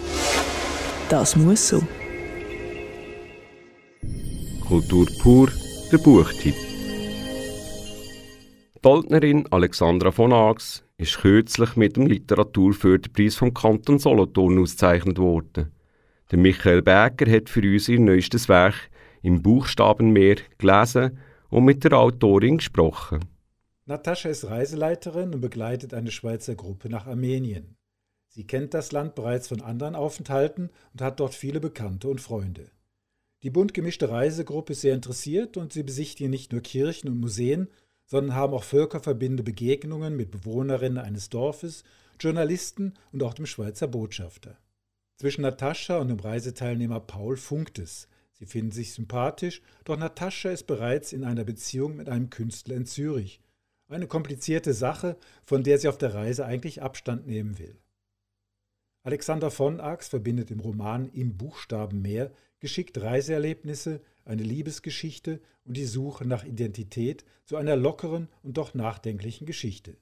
Das 1.09 1.37
muss 1.37 1.68
so. 1.68 1.81
Kultur 4.61 5.07
pur, 5.23 5.49
der 5.90 5.97
Buchtipp. 5.97 6.55
Die 8.75 8.87
Altnerin 8.87 9.47
Alexandra 9.51 10.11
von 10.11 10.35
Ax 10.35 10.85
ist 10.99 11.16
kürzlich 11.16 11.77
mit 11.77 11.97
dem 11.97 12.09
Literaturförderpreis 12.09 13.37
vom 13.37 13.55
Kanton 13.55 13.99
Solothurn 13.99 14.59
ausgezeichnet 14.59 15.16
worden. 15.16 15.73
Der 16.31 16.38
Michael 16.38 16.83
Berger 16.83 17.33
hat 17.33 17.49
für 17.49 17.62
uns 17.62 17.88
ihr 17.88 18.01
neuestes 18.01 18.51
Werk 18.51 18.90
im 19.23 19.40
Buchstabenmeer 19.40 20.37
gelesen 20.59 21.18
und 21.49 21.64
mit 21.64 21.85
der 21.85 21.95
Autorin 21.95 22.59
gesprochen. 22.59 23.21
Natascha 23.87 24.29
ist 24.29 24.45
Reiseleiterin 24.45 25.33
und 25.33 25.40
begleitet 25.40 25.95
eine 25.95 26.11
Schweizer 26.11 26.55
Gruppe 26.55 26.90
nach 26.90 27.07
Armenien. 27.07 27.79
Sie 28.35 28.47
kennt 28.47 28.73
das 28.73 28.92
Land 28.92 29.14
bereits 29.14 29.49
von 29.49 29.61
anderen 29.61 29.95
Aufenthalten 29.95 30.71
und 30.95 31.03
hat 31.03 31.21
dort 31.21 31.35
viele 31.35 31.61
Bekannte 31.61 32.09
und 32.09 32.18
Freunde. 32.18 32.71
Die 33.42 33.51
bunt 33.51 33.75
gemischte 33.75 34.09
Reisegruppe 34.09 34.73
ist 34.73 34.81
sehr 34.81 34.95
interessiert 34.95 35.59
und 35.59 35.75
sie 35.75 35.83
besichtigen 35.83 36.31
nicht 36.31 36.51
nur 36.51 36.62
Kirchen 36.62 37.11
und 37.11 37.21
Museen, 37.21 37.68
sondern 38.07 38.35
haben 38.35 38.55
auch 38.55 38.64
völkerverbindende 38.64 39.42
Begegnungen 39.42 40.16
mit 40.16 40.31
Bewohnerinnen 40.31 40.97
eines 40.97 41.29
Dorfes, 41.29 41.85
Journalisten 42.18 42.95
und 43.12 43.23
auch 43.23 43.35
dem 43.35 43.45
Schweizer 43.45 43.87
Botschafter. 43.87 44.57
Zwischen 45.18 45.42
Natascha 45.42 45.99
und 45.99 46.09
dem 46.09 46.18
Reiseteilnehmer 46.18 47.01
Paul 47.01 47.37
funkt 47.37 47.79
es. 47.79 48.09
Sie 48.33 48.47
finden 48.47 48.73
sich 48.73 48.95
sympathisch, 48.95 49.61
doch 49.85 49.99
Natascha 49.99 50.49
ist 50.49 50.66
bereits 50.66 51.12
in 51.12 51.25
einer 51.25 51.45
Beziehung 51.45 51.97
mit 51.97 52.09
einem 52.09 52.31
Künstler 52.31 52.77
in 52.77 52.87
Zürich. 52.87 53.42
Eine 53.88 54.07
komplizierte 54.07 54.73
Sache, 54.73 55.18
von 55.45 55.64
der 55.64 55.79
sie 55.79 55.88
auf 55.88 55.99
der 55.99 56.14
Reise 56.14 56.47
eigentlich 56.47 56.81
Abstand 56.81 57.27
nehmen 57.27 57.59
will. 57.59 57.82
Alexander 59.05 59.51
von 59.51 59.81
Ax 59.81 60.09
verbindet 60.09 60.53
im 60.53 60.61
Roman 60.61 61.09
Im 61.09 61.37
Buchstabenmeer 61.37 62.31
geschickt 62.61 63.01
Reiseerlebnisse, 63.01 64.01
eine 64.25 64.45
Liebesgeschichte 64.45 65.41
und 65.65 65.77
die 65.77 65.87
Suche 65.87 66.25
nach 66.25 66.45
Identität 66.45 67.25
zu 67.45 67.57
einer 67.57 67.75
lockeren 67.75 68.29
und 68.45 68.57
doch 68.57 68.75
nachdenklichen 68.75 69.45
Geschichte. 69.45 69.97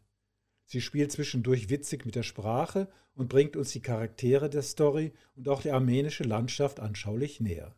Sie 0.67 0.83
spielt 0.83 1.13
zwischendurch 1.13 1.71
witzig 1.71 2.05
mit 2.05 2.15
der 2.15 2.23
Sprache 2.23 2.89
und 3.15 3.31
bringt 3.31 3.57
uns 3.57 3.73
die 3.73 3.81
Charaktere 3.81 4.51
der 4.51 4.63
Story 4.63 5.13
und 5.35 5.49
auch 5.49 5.63
die 5.63 5.71
armenische 5.71 6.25
Landschaft 6.25 6.79
anschaulich 6.79 7.41
näher. 7.41 7.75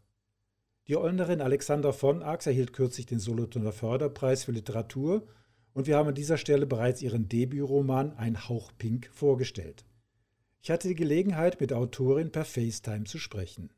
Die 0.88 0.96
Ollnerin 0.96 1.40
Alexander 1.40 1.92
von 1.92 2.24
Ax 2.24 2.48
erhielt 2.48 2.72
kürzlich 2.72 3.06
den 3.06 3.20
Solothurner 3.20 3.72
Förderpreis 3.72 4.42
für 4.42 4.52
Literatur 4.52 5.24
und 5.72 5.86
wir 5.86 5.96
haben 5.96 6.08
an 6.08 6.16
dieser 6.16 6.36
Stelle 6.36 6.66
bereits 6.66 7.00
ihren 7.00 7.28
Debütroman 7.28 8.16
Ein 8.16 8.48
Hauch 8.48 8.72
Pink 8.76 9.08
vorgestellt. 9.12 9.84
Ich 10.64 10.70
hatte 10.70 10.86
die 10.86 10.94
Gelegenheit, 10.94 11.60
mit 11.60 11.70
der 11.70 11.78
Autorin 11.78 12.30
per 12.30 12.44
FaceTime 12.44 13.02
zu 13.02 13.18
sprechen. 13.18 13.70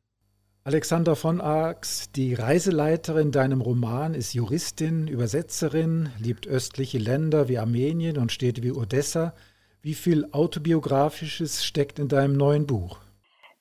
Alexander 0.65 1.17
von 1.17 1.41
Arx, 1.41 2.13
die 2.13 2.35
Reiseleiterin 2.35 3.33
deinem 3.33 3.63
Roman, 3.63 4.13
ist 4.13 4.35
Juristin, 4.35 5.09
Übersetzerin, 5.09 6.11
liebt 6.19 6.47
östliche 6.47 6.99
Länder 6.99 7.49
wie 7.49 7.57
Armenien 7.57 8.19
und 8.19 8.33
Städte 8.33 8.63
wie 8.63 8.73
Odessa. 8.73 9.35
Wie 9.81 9.95
viel 9.95 10.29
Autobiografisches 10.33 11.65
steckt 11.65 11.99
in 11.99 12.09
deinem 12.09 12.37
neuen 12.37 12.67
Buch? 12.67 12.99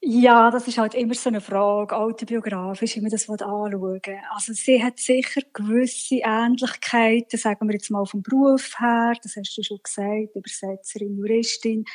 Ja, 0.02 0.52
das 0.52 0.68
ist 0.68 0.78
halt 0.78 0.94
immer 0.94 1.14
so 1.14 1.30
eine 1.30 1.40
Frage, 1.40 1.96
autobiografisch, 1.96 2.98
wie 2.98 3.02
man 3.02 3.10
das 3.10 3.30
anschauen 3.30 4.02
Also 4.32 4.52
sie 4.52 4.84
hat 4.84 5.00
sicher 5.00 5.40
gewisse 5.54 6.20
Ähnlichkeiten, 6.26 7.40
sagen 7.40 7.70
wir 7.70 7.74
jetzt 7.76 7.90
mal 7.90 8.06
vom 8.06 8.22
Beruf 8.22 8.78
her, 8.82 9.14
das 9.24 9.38
hast 9.38 9.58
du 9.58 9.64
schon 9.64 9.80
gesagt, 9.82 10.36
Übersetzerin, 10.36 11.16
Juristin. 11.16 11.86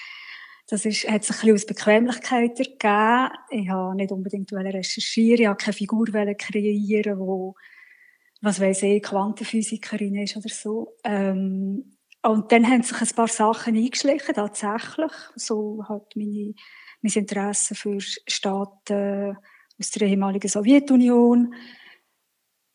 Das 0.70 0.84
ist, 0.84 1.08
hat 1.08 1.24
sich 1.24 1.36
ein 1.36 1.40
bisschen 1.40 1.54
aus 1.54 1.66
Bequemlichkeit 1.66 2.60
ergeben. 2.60 3.30
Ich 3.50 3.68
habe 3.70 3.96
nicht 3.96 4.12
unbedingt 4.12 4.52
recherchieren, 4.52 5.40
ich 5.40 5.46
habe 5.46 5.56
keine 5.56 5.72
Figur 5.72 6.06
kreieren, 6.06 7.18
wo, 7.18 7.54
was 8.42 8.60
weiß 8.60 8.82
ich, 8.82 9.02
Quantenphysikerin 9.02 10.16
ist 10.16 10.36
oder 10.36 10.50
so. 10.50 10.94
Ähm, 11.04 11.96
und 12.22 12.52
dann 12.52 12.68
haben 12.68 12.82
sich 12.82 13.00
ein 13.00 13.16
paar 13.16 13.28
Sachen 13.28 13.76
eingeschlichen, 13.76 14.34
tatsächlich. 14.34 15.12
So 15.36 15.82
hat 15.88 16.14
meine, 16.14 16.52
mein 17.00 17.12
Interesse 17.14 17.74
für 17.74 17.98
Staaten 18.00 19.38
aus 19.78 19.90
der 19.90 20.08
ehemaligen 20.08 20.48
Sowjetunion. 20.48 21.54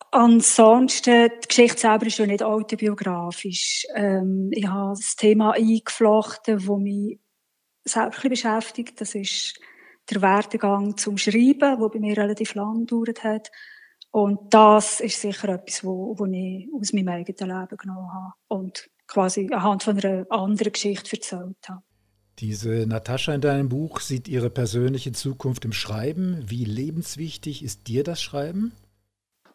Ansonsten, 0.10 1.30
die 1.44 1.48
Geschichte 1.48 1.82
selber 1.82 2.08
ist 2.08 2.18
ja 2.18 2.26
nicht 2.26 2.42
autobiografisch. 2.42 3.86
Ähm, 3.94 4.50
ich 4.52 4.66
habe 4.66 4.96
das 4.96 5.16
Thema 5.16 5.52
eingeflochten, 5.52 6.58
das 6.58 6.78
mich 6.78 7.20
selbst 7.86 8.22
beschäftigt. 8.22 9.00
Das 9.02 9.16
ist 9.16 9.60
der 10.10 10.22
Werdegang 10.22 10.98
zum 10.98 11.18
Schreiben, 11.18 11.80
wo 11.80 11.90
bei 11.90 12.00
mir 12.00 12.18
relativ 12.18 12.56
lang 12.56 12.86
gedauert 12.86 13.24
hat. 13.24 13.52
Und 14.12 14.54
das 14.54 15.00
ist 15.00 15.20
sicher 15.20 15.50
etwas, 15.50 15.84
wo, 15.84 16.18
wo 16.18 16.26
ich 16.26 16.68
aus 16.74 16.94
meinem 16.94 17.10
eigenen 17.10 17.60
Leben 17.60 17.78
genommen 17.78 18.14
habe 18.14 18.34
und 18.48 18.90
quasi 19.08 19.50
anhand 19.52 19.84
von 19.84 20.00
einer 20.00 20.26
anderen 20.30 20.72
Geschichte 20.72 21.16
erzählt 21.16 21.58
habe. 21.68 21.82
Diese 22.40 22.86
Natascha 22.88 23.34
in 23.34 23.42
deinem 23.42 23.70
Buch 23.70 24.00
sieht 24.00 24.28
ihre 24.28 24.50
persönliche 24.50 25.12
Zukunft 25.12 25.66
im 25.66 25.74
Schreiben. 25.74 26.44
Wie 26.48 26.66
lebenswichtig 26.66 27.64
ist 27.64 27.88
dir 27.88 28.04
das 28.04 28.22
Schreiben? 28.22 28.74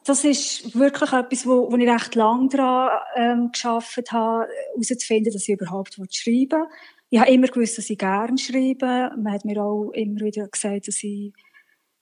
Das 0.05 0.25
ist 0.25 0.75
wirklich 0.75 1.13
etwas, 1.13 1.45
wo, 1.45 1.71
wo 1.71 1.77
ich 1.77 1.89
recht 1.89 2.15
lang 2.15 2.49
daran 2.49 2.99
ähm, 3.17 3.51
geschafft 3.53 4.11
habe, 4.11 4.49
herauszufinden, 4.75 5.33
dass 5.33 5.49
ich 5.49 5.61
überhaupt 5.61 5.95
schreiben 6.11 6.63
will 6.63 6.69
ich 7.11 7.19
habe 7.19 7.31
immer 7.31 7.47
gewusst, 7.47 7.79
dass 7.79 7.91
ich 7.91 7.99
gerne 7.99 8.37
schreibe. 8.37 9.11
Man 9.17 9.33
hat 9.33 9.45
mir 9.45 9.63
auch 9.63 9.91
immer 9.93 10.21
wieder 10.21 10.47
gesagt, 10.49 10.89
dass 10.89 11.03
ich, 11.03 11.33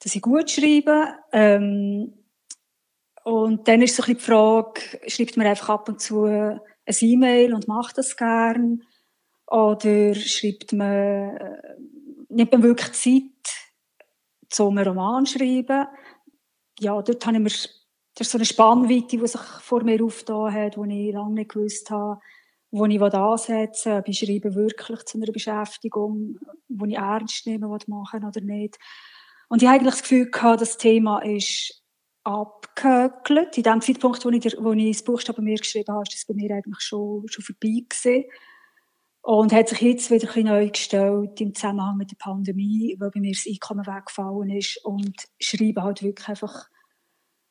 dass 0.00 0.14
ich 0.14 0.22
gut 0.22 0.50
schreibe. 0.50 1.14
Ähm, 1.32 2.12
und 3.24 3.66
dann 3.68 3.82
ist 3.82 3.96
so 3.96 4.02
ein 4.02 4.14
bisschen 4.14 4.18
die 4.18 4.24
Frage, 4.24 4.80
schreibt 5.06 5.36
man 5.36 5.46
einfach 5.46 5.68
ab 5.70 5.88
und 5.88 6.00
zu 6.00 6.24
ein 6.26 6.60
E-Mail 7.00 7.54
und 7.54 7.68
macht 7.68 7.98
das 7.98 8.16
gern? 8.16 8.82
Oder 9.48 10.14
schreibt 10.14 10.72
man, 10.72 11.36
äh, 11.36 11.76
nimmt 12.28 12.52
man 12.52 12.62
wirklich 12.62 12.92
Zeit, 12.92 14.60
um 14.60 14.76
einen 14.76 14.88
Roman 14.88 15.26
zu 15.26 15.38
schreiben? 15.38 15.86
Ja, 16.80 17.00
dort 17.00 17.26
habe 17.26 17.36
ich 17.36 17.42
mir, 17.42 17.50
das 17.50 18.26
ist 18.26 18.30
so 18.30 18.38
eine 18.38 18.44
Spannweite, 18.44 19.18
die 19.18 19.26
sich 19.26 19.40
vor 19.40 19.84
mir 19.84 20.02
aufgetan 20.02 20.52
hat, 20.52 20.76
die 20.76 21.08
ich 21.08 21.14
lange 21.14 21.34
nicht 21.34 21.50
gewusst 21.50 21.90
habe 21.90 22.20
wo 22.78 22.86
ich 22.86 23.00
ansetzen 23.00 24.02
will, 24.04 24.14
schreibe 24.14 24.54
wirklich 24.54 25.04
zu 25.04 25.18
einer 25.18 25.32
Beschäftigung, 25.32 26.36
wo 26.68 26.84
ich 26.86 26.96
ernst 26.96 27.46
nehmen 27.46 27.70
machen 27.86 28.24
oder 28.24 28.40
nicht. 28.40 28.76
Und 29.48 29.62
ich 29.62 29.68
habe 29.68 29.78
eigentlich 29.78 29.94
das 29.94 30.02
Gefühl 30.02 30.30
gehabt, 30.30 30.60
das 30.60 30.76
Thema 30.76 31.20
ist 31.20 31.82
abgehökelt. 32.24 33.56
In 33.56 33.62
dem 33.62 33.80
Zeitpunkt, 33.80 34.24
wo 34.24 34.30
ich, 34.30 34.40
der, 34.40 34.52
wo 34.58 34.72
ich 34.72 34.96
das 34.96 35.04
Buchstaben 35.04 35.44
mir 35.44 35.56
geschrieben 35.56 35.94
habe, 35.94 36.02
ist 36.02 36.14
das 36.14 36.26
bei 36.26 36.34
mir 36.34 36.54
eigentlich 36.54 36.80
schon, 36.80 37.24
schon 37.28 37.44
vorbei 37.44 37.84
gewesen. 37.88 38.24
Und 39.22 39.52
hat 39.52 39.68
sich 39.68 39.80
jetzt 39.80 40.10
wieder 40.10 40.28
ein 40.36 40.44
neu 40.44 40.70
gestellt 40.70 41.40
im 41.40 41.54
Zusammenhang 41.54 41.96
mit 41.96 42.10
der 42.10 42.16
Pandemie, 42.16 42.96
weil 42.98 43.10
bei 43.10 43.20
mir 43.20 43.32
das 43.32 43.46
Einkommen 43.48 43.86
weggefallen 43.86 44.50
ist 44.50 44.84
und 44.84 45.16
Schreiben 45.40 45.82
halt 45.82 46.02
wirklich 46.02 46.28
einfach 46.28 46.68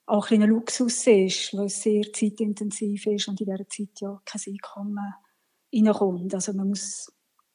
auch 0.06 0.30
ein, 0.32 0.44
ein 0.44 0.50
Luxus 0.50 1.08
ist, 1.08 1.56
weil 1.56 1.66
es 1.66 1.82
sehr 1.82 2.12
zeitintensiv 2.14 3.08
ist 3.08 3.28
und 3.28 3.42
in 3.42 3.48
dieser 3.48 3.68
Zeit 3.68 4.00
ja 4.00 4.22
kein 4.26 4.42
Einkommen 4.48 5.00
reinkommt. 5.74 6.34
Also 6.34 6.54
man 6.54 6.70
muss 6.70 7.12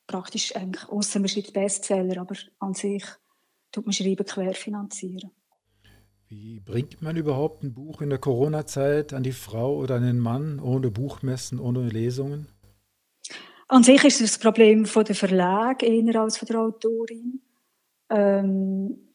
praktisch 0.06 0.54
eigentlich, 0.56 0.88
außer 0.88 1.20
man 1.20 1.28
schreibt 1.28 1.52
Bestseller, 1.52 2.20
aber 2.20 2.34
an 2.58 2.74
sich 2.74 3.04
tut 3.70 3.86
man 3.86 3.92
Schreiben 3.92 4.26
querfinanzieren. 4.26 5.30
Wie 6.28 6.60
bringt 6.60 7.02
man 7.02 7.16
überhaupt 7.16 7.64
ein 7.64 7.74
Buch 7.74 8.02
in 8.02 8.10
der 8.10 8.18
Corona-Zeit 8.18 9.12
an 9.12 9.24
die 9.24 9.32
Frau 9.32 9.76
oder 9.76 9.96
an 9.96 10.04
den 10.04 10.18
Mann 10.18 10.60
ohne 10.60 10.90
Buchmessen, 10.90 11.58
ohne 11.58 11.88
Lesungen? 11.88 12.46
An 13.66 13.82
sich 13.82 14.04
ist 14.04 14.20
es 14.20 14.32
das 14.32 14.40
Problem 14.40 14.86
von 14.86 15.04
der 15.04 15.14
Verlag 15.14 15.82
eher 15.82 16.20
als 16.20 16.38
von 16.38 16.46
der 16.46 16.60
Autorin. 16.60 17.40
Ähm, 18.10 19.09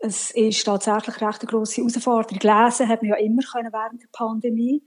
es 0.00 0.30
ist 0.30 0.64
tatsächlich 0.64 1.20
recht 1.20 1.40
eine 1.40 1.50
grosse 1.50 1.80
Herausforderung. 1.80 2.38
Lesen 2.40 2.88
hat 2.88 3.02
man 3.02 3.10
ja 3.10 3.16
immer 3.16 3.42
können 3.42 3.72
während 3.72 4.02
der 4.02 4.08
Pandemie. 4.12 4.82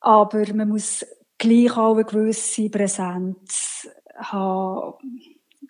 Aber 0.00 0.44
man 0.54 0.68
muss 0.68 1.04
gleich 1.38 1.76
auch 1.76 1.94
eine 1.94 2.04
gewisse 2.04 2.68
Präsenz 2.68 3.88
haben. 4.16 4.94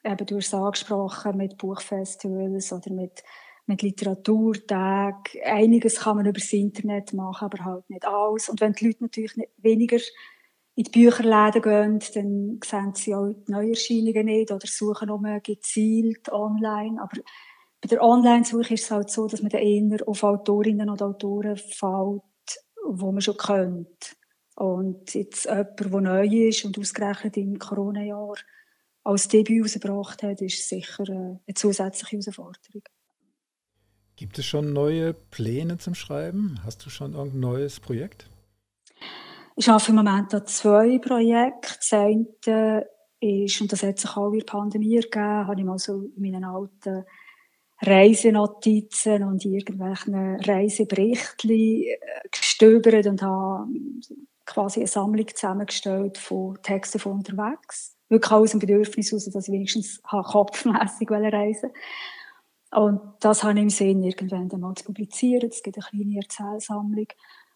Eben, 0.03 0.27
du 0.27 0.37
hast 0.37 0.47
es 0.47 0.55
angesprochen, 0.55 1.37
mit 1.37 1.57
Buchfestivals 1.57 2.73
oder 2.73 2.93
mit, 2.93 3.23
mit 3.67 3.83
Literaturtagen. 3.83 5.43
Einiges 5.45 6.01
kann 6.01 6.17
man 6.17 6.27
über 6.27 6.39
das 6.39 6.53
Internet 6.53 7.13
machen, 7.13 7.47
aber 7.47 7.65
halt 7.65 7.91
nicht 7.91 8.07
alles. 8.07 8.49
Und 8.49 8.61
wenn 8.61 8.73
die 8.73 8.87
Leute 8.87 9.05
natürlich 9.05 9.35
weniger 9.59 9.99
in 10.77 10.85
die 10.85 10.91
Bücherläden 10.91 11.63
gehen, 11.63 12.01
dann 12.15 12.61
sehen 12.65 12.95
sie 12.95 13.15
auch 13.15 13.33
die 13.47 13.53
Neuerscheinungen 13.53 14.27
nicht 14.27 14.51
oder 14.51 14.67
suchen 14.67 15.09
nur 15.09 15.41
gezielt 15.41 16.31
online. 16.33 17.01
Aber 17.01 17.21
bei 17.85 17.89
der 17.89 18.03
Online-Suche 18.03 18.73
ist 18.73 18.85
es 18.85 18.91
halt 18.91 19.11
so, 19.11 19.29
dass 19.29 19.43
man 19.43 19.51
dann 19.51 19.61
eher 19.61 20.09
auf 20.09 20.23
Autorinnen 20.23 20.89
und 20.89 21.03
Autoren 21.03 21.55
fällt, 21.55 22.23
wo 22.83 23.13
man 23.13 23.21
schon 23.21 23.37
kennt. 23.37 24.17
Und 24.57 25.13
jetzt 25.13 25.45
jemand, 25.45 25.79
der 25.79 26.01
neu 26.01 26.27
ist 26.49 26.65
und 26.65 26.79
ausgerechnet 26.79 27.37
im 27.37 27.59
Corona-Jahr 27.59 28.37
als 29.03 29.29
Debüt 29.29 29.59
herausgebracht 29.59 30.23
hat, 30.23 30.41
ist 30.41 30.67
sicher 30.67 31.05
eine 31.11 31.41
zusätzliche 31.55 32.17
Herausforderung. 32.17 32.85
Gibt 34.17 34.39
es 34.39 34.47
schon 34.47 34.73
neue 34.73 35.13
Pläne 35.13 35.77
zum 35.77 35.95
Schreiben? 35.95 36.61
Hast 36.65 36.87
du 36.87 36.89
schon 36.89 37.13
irgendein 37.13 37.41
neues 37.41 37.81
Projekt? 37.81 38.31
Ich 39.57 39.69
arbeite 39.69 39.91
im 39.91 39.97
Moment 39.97 40.33
an 40.33 40.47
zwei 40.47 40.99
Projekten. 41.01 41.75
Das 41.77 41.93
eine 41.93 42.87
ist, 43.21 43.61
und 43.61 43.71
das 43.71 43.83
hat 43.83 43.99
sich 43.99 44.17
auch 44.17 44.33
in 44.33 44.39
der 44.39 44.47
Pandemie 44.47 44.97
ergeben, 44.97 45.47
habe 45.47 45.61
ich 45.61 45.67
mal 45.67 45.79
so 45.79 46.01
in 46.17 46.23
meinen 46.23 46.45
alten 46.45 47.05
Reisenotizen 47.81 49.25
und 49.25 49.45
irgendwelchen 49.45 50.37
Reiseberichten 50.41 51.51
äh, 51.51 51.99
gestöbert 52.31 53.07
und 53.07 53.23
habe 53.23 53.67
quasi 54.47 54.81
eine 54.81 54.87
Sammlung 54.87 55.27
zusammengestellt 55.35 56.19
von 56.19 56.59
Texten 56.63 56.99
von 56.99 57.13
unterwegs. 57.13 57.97
Wirklich 58.09 58.33
aus 58.33 58.51
dem 58.51 58.61
Bedürfnis 58.61 59.11
heraus, 59.11 59.25
dass 59.31 59.49
ich 59.49 59.53
wenigstens 59.53 60.03
kopfmässig 60.03 61.11
reisen 61.11 61.71
Und 62.71 63.01
das 63.21 63.43
habe 63.43 63.55
ich 63.55 63.63
im 63.63 63.71
Sinn, 63.71 64.03
irgendwann 64.03 64.51
einmal 64.53 64.75
zu 64.75 64.85
publizieren. 64.85 65.49
Es 65.51 65.63
gibt 65.63 65.77
eine 65.77 65.87
kleine 65.87 66.17
Erzählsammlung. 66.19 67.09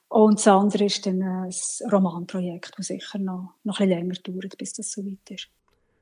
Und 0.08 0.38
das 0.38 0.48
andere 0.48 0.84
ist 0.86 1.04
dann 1.04 1.22
ein 1.22 1.52
Romanprojekt, 1.92 2.72
das 2.78 2.86
sicher 2.86 3.18
noch, 3.18 3.54
noch 3.62 3.78
ein 3.80 3.88
bisschen 3.88 4.00
länger 4.00 4.14
dauert, 4.24 4.56
bis 4.56 4.72
das 4.72 4.90
so 4.90 5.04
weit 5.04 5.30
ist. 5.30 5.48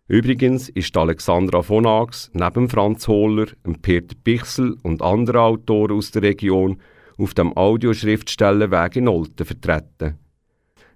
Übrigens 0.09 0.69
ist 0.69 0.97
Alexandra 0.97 1.62
von 1.62 1.85
Ax 1.85 2.31
neben 2.33 2.69
Franz 2.69 3.09
Hohler, 3.09 3.47
Peter 3.83 4.14
Bichsel 4.23 4.77
und 4.85 5.03
anderen 5.03 5.40
Autoren 5.40 5.97
aus 5.97 6.12
der 6.12 6.23
Region 6.23 6.81
auf 7.19 7.35
dem 7.35 7.57
Audioschriftstellerweg 7.57 8.96
in 8.96 9.09
Olten 9.09 9.44
vertreten. 9.44 10.19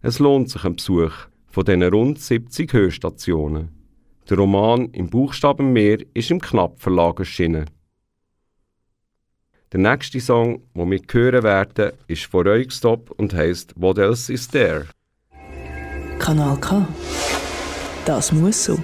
Es 0.00 0.20
lohnt 0.20 0.50
sich 0.50 0.64
ein 0.64 0.76
Besuch 0.76 1.12
von 1.48 1.64
diesen 1.64 1.82
rund 1.82 2.20
70 2.20 2.72
Hörstationen. 2.72 3.70
Der 4.28 4.36
Roman 4.36 4.90
im 4.92 5.10
Buchstabenmeer 5.10 5.98
ist 6.14 6.30
im 6.30 6.40
Knapp-Verlag 6.40 7.18
erschienen. 7.18 7.68
Der 9.72 9.80
nächste 9.80 10.20
Song, 10.20 10.62
den 10.74 10.90
wir 10.90 11.00
hören 11.10 11.42
werden, 11.42 11.92
ist 12.06 12.26
von 12.26 12.46
Reukstop 12.46 13.10
und 13.16 13.34
heißt 13.34 13.74
What 13.76 13.98
Else 13.98 14.32
Is 14.32 14.46
There? 14.46 14.86
Kanal 16.20 16.56
K. 16.60 16.86
Das 18.04 18.30
muss 18.30 18.64
so. 18.64 18.78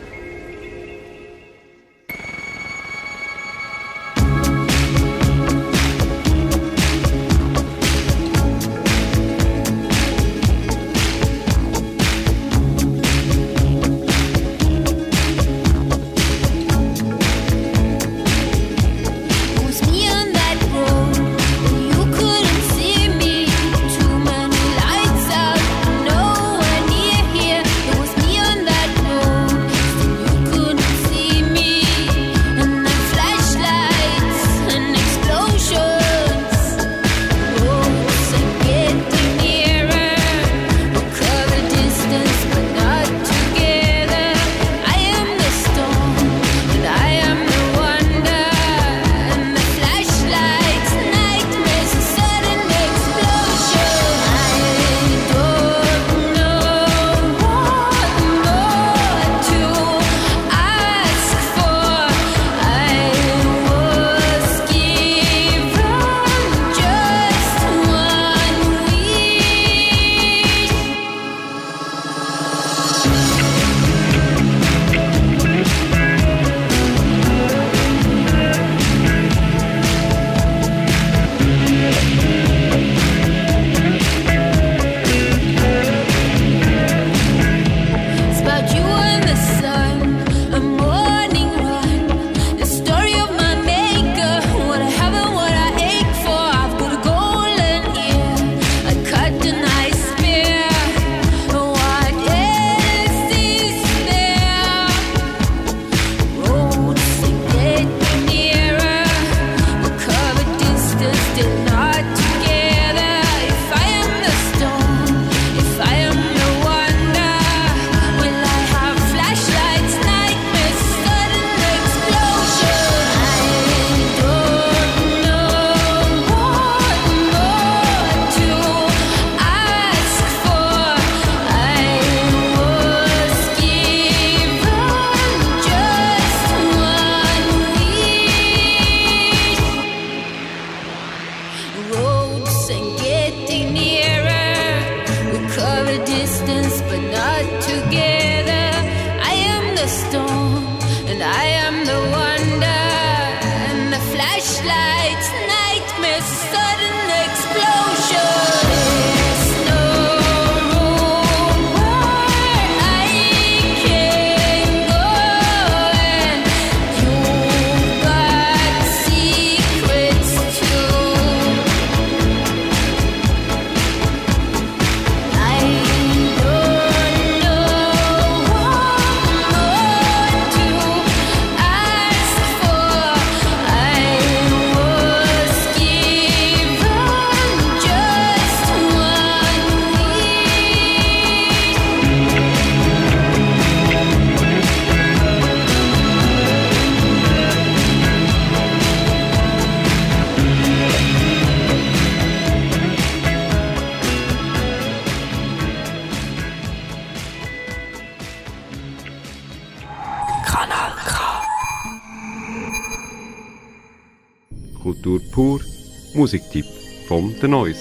Musiktipp 216.17 216.65
vom 217.09 217.35
The 217.43 217.47
Noise. 217.47 217.79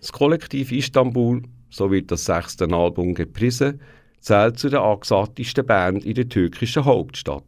Das 0.00 0.12
Kollektiv 0.12 0.70
Istanbul, 0.70 1.40
so 1.70 1.90
wird 1.90 2.10
das 2.10 2.26
sechste 2.26 2.70
Album 2.70 3.14
gepriesen, 3.14 3.80
zählt 4.20 4.58
zu 4.58 4.68
der 4.68 4.82
angesagtesten 4.82 5.64
Band 5.64 6.04
in 6.04 6.12
der 6.12 6.28
türkischen 6.28 6.84
Hauptstadt. 6.84 7.42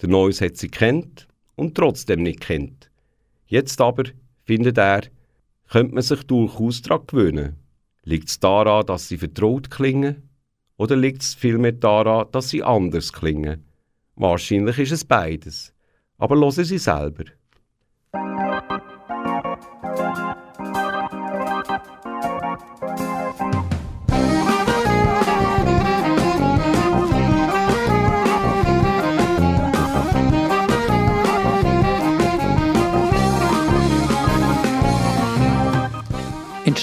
Der 0.00 0.08
Neues 0.08 0.40
hat 0.40 0.56
sie 0.56 0.68
kennt 0.68 1.28
und 1.56 1.74
trotzdem 1.74 2.22
nicht 2.22 2.40
kennt. 2.40 2.90
Jetzt 3.46 3.82
aber, 3.82 4.04
findet 4.44 4.78
er, 4.78 5.02
könnte 5.68 5.94
man 5.94 6.02
sich 6.02 6.22
durchaus 6.22 6.80
daran 6.80 7.06
gewöhnen. 7.06 7.56
Liegt 8.04 8.30
es 8.30 8.40
daran, 8.40 8.86
dass 8.86 9.08
sie 9.08 9.18
vertraut 9.18 9.70
klingen? 9.70 10.30
Oder 10.78 10.96
liegt 10.96 11.20
es 11.20 11.34
vielmehr 11.34 11.72
daran, 11.72 12.28
dass 12.32 12.48
sie 12.48 12.62
anders 12.62 13.12
klingen? 13.12 13.62
Wahrscheinlich 14.16 14.78
ist 14.78 14.92
es 14.92 15.04
beides. 15.04 15.74
Aber 16.16 16.36
hören 16.36 16.64
Sie 16.64 16.78
selber. 16.78 17.24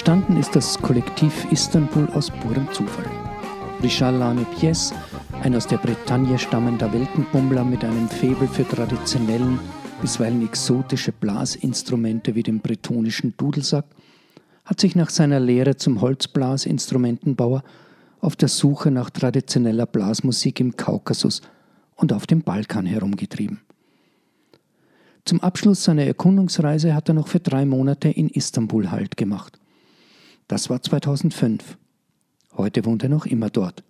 Entstanden 0.02 0.36
ist 0.36 0.56
das 0.56 0.82
Kollektiv 0.82 1.46
Istanbul 1.52 2.08
aus 2.10 2.28
purem 2.28 2.66
Zufall. 2.72 3.08
Richard 3.84 4.18
Lane 4.18 4.44
Pies, 4.58 4.92
ein 5.44 5.54
aus 5.54 5.68
der 5.68 5.76
Bretagne 5.76 6.40
stammender 6.40 6.92
Weltenbummler 6.92 7.62
mit 7.62 7.84
einem 7.84 8.08
Faible 8.08 8.48
für 8.48 8.66
traditionellen, 8.66 9.60
bisweilen 10.00 10.44
exotische 10.44 11.12
Blasinstrumente 11.12 12.34
wie 12.34 12.42
den 12.42 12.58
bretonischen 12.58 13.36
Dudelsack, 13.36 13.84
hat 14.64 14.80
sich 14.80 14.96
nach 14.96 15.08
seiner 15.08 15.38
Lehre 15.38 15.76
zum 15.76 16.00
Holzblasinstrumentenbauer 16.00 17.62
auf 18.20 18.34
der 18.34 18.48
Suche 18.48 18.90
nach 18.90 19.08
traditioneller 19.08 19.86
Blasmusik 19.86 20.58
im 20.58 20.74
Kaukasus 20.74 21.42
und 21.94 22.12
auf 22.12 22.26
dem 22.26 22.42
Balkan 22.42 22.86
herumgetrieben. 22.86 23.60
Zum 25.24 25.38
Abschluss 25.38 25.84
seiner 25.84 26.02
Erkundungsreise 26.02 26.92
hat 26.92 27.08
er 27.08 27.14
noch 27.14 27.28
für 27.28 27.38
drei 27.38 27.64
Monate 27.64 28.08
in 28.08 28.28
Istanbul 28.30 28.90
Halt 28.90 29.16
gemacht. 29.16 29.60
Das 30.48 30.70
war 30.70 30.82
2005. 30.82 31.78
Heute 32.56 32.84
wohnt 32.84 33.02
er 33.02 33.08
noch 33.08 33.26
immer 33.26 33.48
dort, 33.48 33.82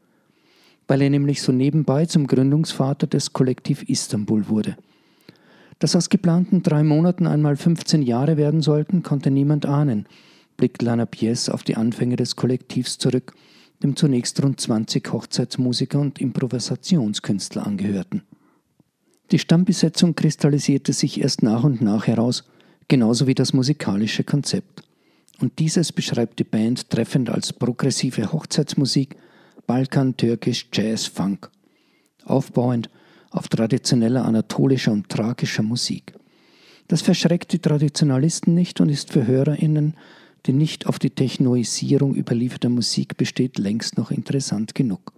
weil 0.87 1.03
er 1.03 1.11
nämlich 1.11 1.43
so 1.43 1.53
nebenbei 1.53 2.07
zum 2.07 2.27
Gründungsvater 2.27 3.07
des 3.07 3.33
Kollektiv 3.33 3.83
Istanbul 3.89 4.49
wurde. 4.49 4.77
Dass 5.79 5.97
aus 5.97 6.09
geplanten 6.09 6.63
drei 6.63 6.85
Monaten 6.85 7.27
einmal 7.27 7.57
15 7.57 8.03
Jahre 8.03 8.37
werden 8.37 8.61
sollten, 8.61 9.03
konnte 9.03 9.31
niemand 9.31 9.67
ahnen, 9.67 10.07
blickt 10.57 10.83
Lana 10.83 11.07
Pies 11.07 11.49
auf 11.49 11.65
die 11.65 11.77
Anfänge 11.77 12.15
des 12.15 12.37
Kollektivs 12.37 12.99
zurück, 12.99 13.35
dem 13.83 13.97
zunächst 13.97 14.41
rund 14.43 14.61
20 14.61 15.13
Hochzeitsmusiker 15.13 15.99
und 15.99 16.21
Improvisationskünstler 16.21 17.67
angehörten. 17.67 18.23
Die 19.33 19.41
Stammbesetzung 19.41 20.15
kristallisierte 20.15 20.93
sich 20.93 21.21
erst 21.21 21.43
nach 21.43 21.65
und 21.65 21.81
nach 21.81 22.07
heraus, 22.07 22.45
genauso 22.87 23.27
wie 23.27 23.35
das 23.35 23.53
musikalische 23.53 24.23
Konzept 24.23 24.85
und 25.41 25.59
dieses 25.59 25.93
beschreibt 25.93 26.39
die 26.39 26.45
Band 26.45 26.91
treffend 26.91 27.31
als 27.31 27.53
progressive 27.53 28.33
Hochzeitsmusik, 28.33 29.17
Balkan, 29.67 30.17
Türkisch, 30.17 30.69
Jazz, 30.73 31.07
Funk. 31.07 31.51
Aufbauend 32.25 32.91
auf 33.31 33.49
traditioneller 33.49 34.25
anatolischer 34.25 34.93
und 34.93 35.09
tragischer 35.09 35.63
Musik. 35.63 36.15
Das 36.89 37.03
verschreckt 37.03 37.53
die 37.53 37.59
Traditionalisten 37.59 38.55
nicht 38.55 38.81
und 38.81 38.89
ist 38.89 39.13
für 39.13 39.27
HörerInnen, 39.27 39.95
die 40.47 40.53
nicht 40.53 40.87
auf 40.87 40.99
die 40.99 41.11
Technoisierung 41.11 42.15
überlieferter 42.15 42.69
Musik 42.69 43.17
besteht, 43.17 43.59
längst 43.59 43.97
noch 43.97 44.11
interessant 44.11 44.75
genug. 44.75 45.13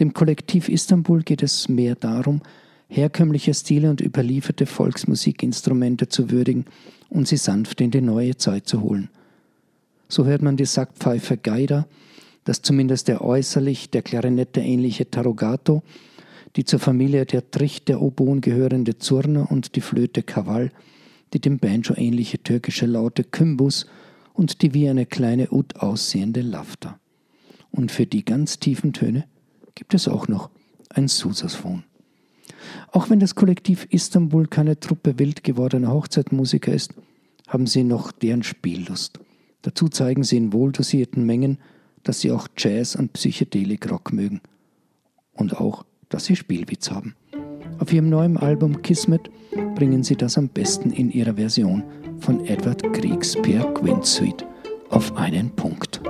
Dem 0.00 0.12
Kollektiv 0.12 0.68
Istanbul 0.68 1.22
geht 1.22 1.42
es 1.42 1.68
mehr 1.68 1.94
darum, 1.94 2.42
herkömmliche 2.88 3.54
Stile 3.54 3.88
und 3.88 4.00
überlieferte 4.00 4.66
Volksmusikinstrumente 4.66 6.08
zu 6.08 6.30
würdigen 6.30 6.66
und 7.08 7.26
sie 7.26 7.36
sanft 7.36 7.80
in 7.80 7.90
die 7.90 8.00
neue 8.00 8.36
Zeit 8.36 8.68
zu 8.68 8.82
holen– 8.82 9.08
so 10.12 10.26
hört 10.26 10.42
man 10.42 10.58
die 10.58 10.66
Sackpfeife 10.66 11.38
Geider, 11.38 11.88
das 12.44 12.60
zumindest 12.60 13.08
der 13.08 13.24
äußerlich 13.24 13.88
der 13.88 14.02
Klarinette 14.02 14.60
ähnliche 14.60 15.10
Tarogato, 15.10 15.82
die 16.54 16.64
zur 16.64 16.80
Familie 16.80 17.24
der 17.24 17.50
Tricht 17.50 17.88
der 17.88 18.02
Oboen 18.02 18.42
gehörende 18.42 18.98
Zurner 18.98 19.50
und 19.50 19.74
die 19.74 19.80
Flöte 19.80 20.22
Kaval, 20.22 20.70
die 21.32 21.40
dem 21.40 21.58
Banjo 21.58 21.94
ähnliche 21.96 22.42
türkische 22.42 22.84
Laute 22.84 23.24
Kümbus 23.24 23.86
und 24.34 24.60
die 24.60 24.74
wie 24.74 24.86
eine 24.86 25.06
kleine 25.06 25.50
Ud 25.50 25.76
aussehende 25.76 26.42
Lafta. 26.42 27.00
Und 27.70 27.90
für 27.90 28.04
die 28.04 28.22
ganz 28.22 28.58
tiefen 28.58 28.92
Töne 28.92 29.24
gibt 29.74 29.94
es 29.94 30.08
auch 30.08 30.28
noch 30.28 30.50
ein 30.90 31.08
Susaphon. 31.08 31.84
Auch 32.88 33.08
wenn 33.08 33.18
das 33.18 33.34
Kollektiv 33.34 33.86
Istanbul 33.88 34.46
keine 34.46 34.78
Truppe 34.78 35.18
wild 35.18 35.42
gewordener 35.42 35.90
Hochzeitmusiker 35.90 36.70
ist, 36.70 36.92
haben 37.48 37.66
sie 37.66 37.82
noch 37.82 38.12
deren 38.12 38.42
Spiellust. 38.42 39.18
Dazu 39.62 39.88
zeigen 39.88 40.24
sie 40.24 40.36
in 40.36 40.52
wohldosierten 40.52 41.24
Mengen, 41.24 41.58
dass 42.02 42.20
sie 42.20 42.30
auch 42.30 42.48
Jazz 42.56 42.96
und 42.96 43.12
Psychedelik-Rock 43.12 44.12
mögen. 44.12 44.40
Und 45.34 45.58
auch, 45.58 45.84
dass 46.08 46.26
sie 46.26 46.36
Spielwitz 46.36 46.90
haben. 46.90 47.14
Auf 47.78 47.92
ihrem 47.92 48.10
neuen 48.10 48.36
Album 48.36 48.82
Kismet 48.82 49.30
bringen 49.74 50.02
sie 50.02 50.16
das 50.16 50.36
am 50.36 50.48
besten 50.48 50.90
in 50.90 51.10
ihrer 51.10 51.34
Version 51.34 51.82
von 52.20 52.44
Edward 52.46 52.82
Kriegs 52.92 53.34
Per 53.40 53.72
Quint 53.74 54.04
Suite 54.04 54.44
auf 54.90 55.16
einen 55.16 55.50
Punkt. 55.50 56.00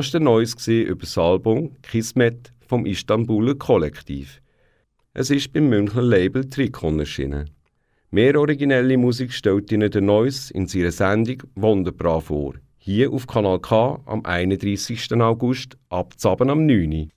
Das 0.00 0.14
war 0.14 0.20
der 0.20 0.24
Neues 0.24 0.66
über 0.66 0.94
das 1.02 1.18
Album 1.18 1.76
Kismet 1.82 2.54
vom 2.66 2.86
Istanbuler 2.86 3.54
Kollektiv. 3.54 4.40
Es 5.12 5.28
ist 5.28 5.52
beim 5.52 5.68
Münchner 5.68 6.00
Label 6.00 6.48
Trikon 6.48 7.00
erschienen. 7.00 7.50
Mehr 8.10 8.40
originelle 8.40 8.96
Musik 8.96 9.30
stellt 9.30 9.70
Ihnen 9.70 9.90
der 9.90 10.00
Neues 10.00 10.50
in 10.52 10.66
seiner 10.66 10.90
Sendung 10.90 11.42
Wunderbar 11.54 12.22
vor. 12.22 12.54
Hier 12.78 13.12
auf 13.12 13.26
Kanal 13.26 13.58
K 13.58 14.00
am 14.06 14.24
31. 14.24 15.12
August 15.20 15.76
ab 15.90 16.14
am 16.24 16.64
9. 16.64 17.10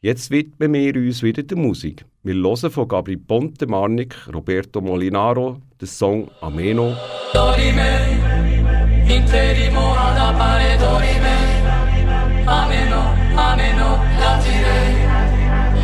Jetzt 0.00 0.30
widmen 0.30 0.72
wir 0.72 0.94
uns 0.94 1.20
wieder 1.24 1.42
der 1.42 1.58
Musik. 1.58 2.04
Wir 2.22 2.34
hören 2.34 2.70
von 2.70 2.86
Gabri 2.86 3.16
Ponte 3.16 3.66
Marnik, 3.66 4.14
Roberto 4.32 4.80
Molinaro, 4.80 5.60
den 5.80 5.88
Song 5.88 6.30
Ameno. 6.40 6.94
Dorime, 7.32 8.04
ameno, 12.46 13.14
ameno, 13.36 14.00
latirei, 14.20 14.94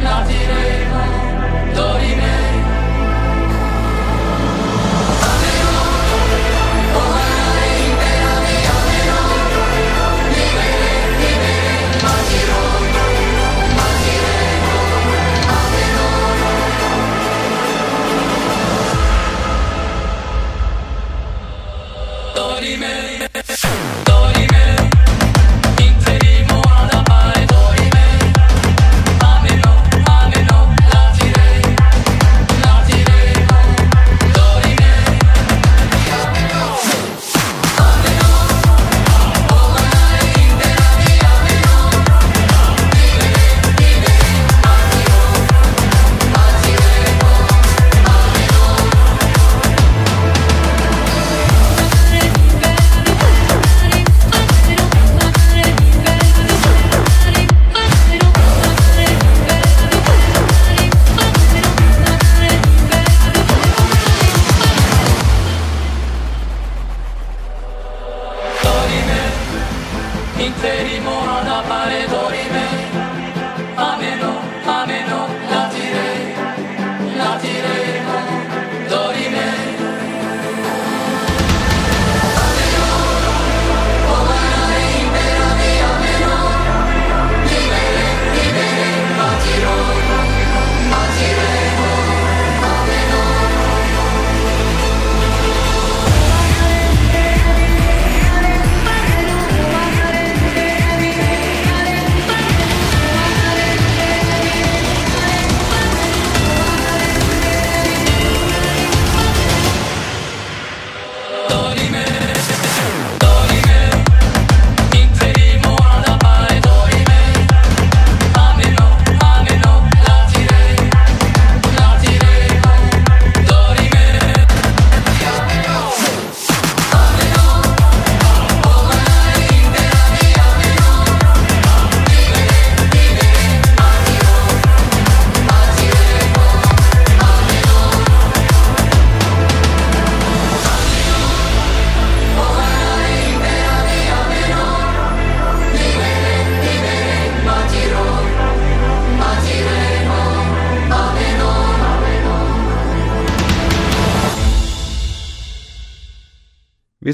latirei, 0.02 0.86
dorime. 1.74 2.19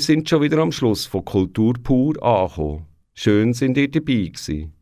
Sind 0.06 0.28
schon 0.28 0.42
wieder 0.42 0.58
am 0.58 0.70
Schluss 0.70 1.04
von 1.04 1.24
Kultur 1.24 1.74
pur 1.82 2.22
angekommen. 2.22 2.86
Schön 3.12 3.52
sind 3.52 3.76
ihr 3.76 3.90
dabei 3.90 4.30
gewesen. 4.30 4.72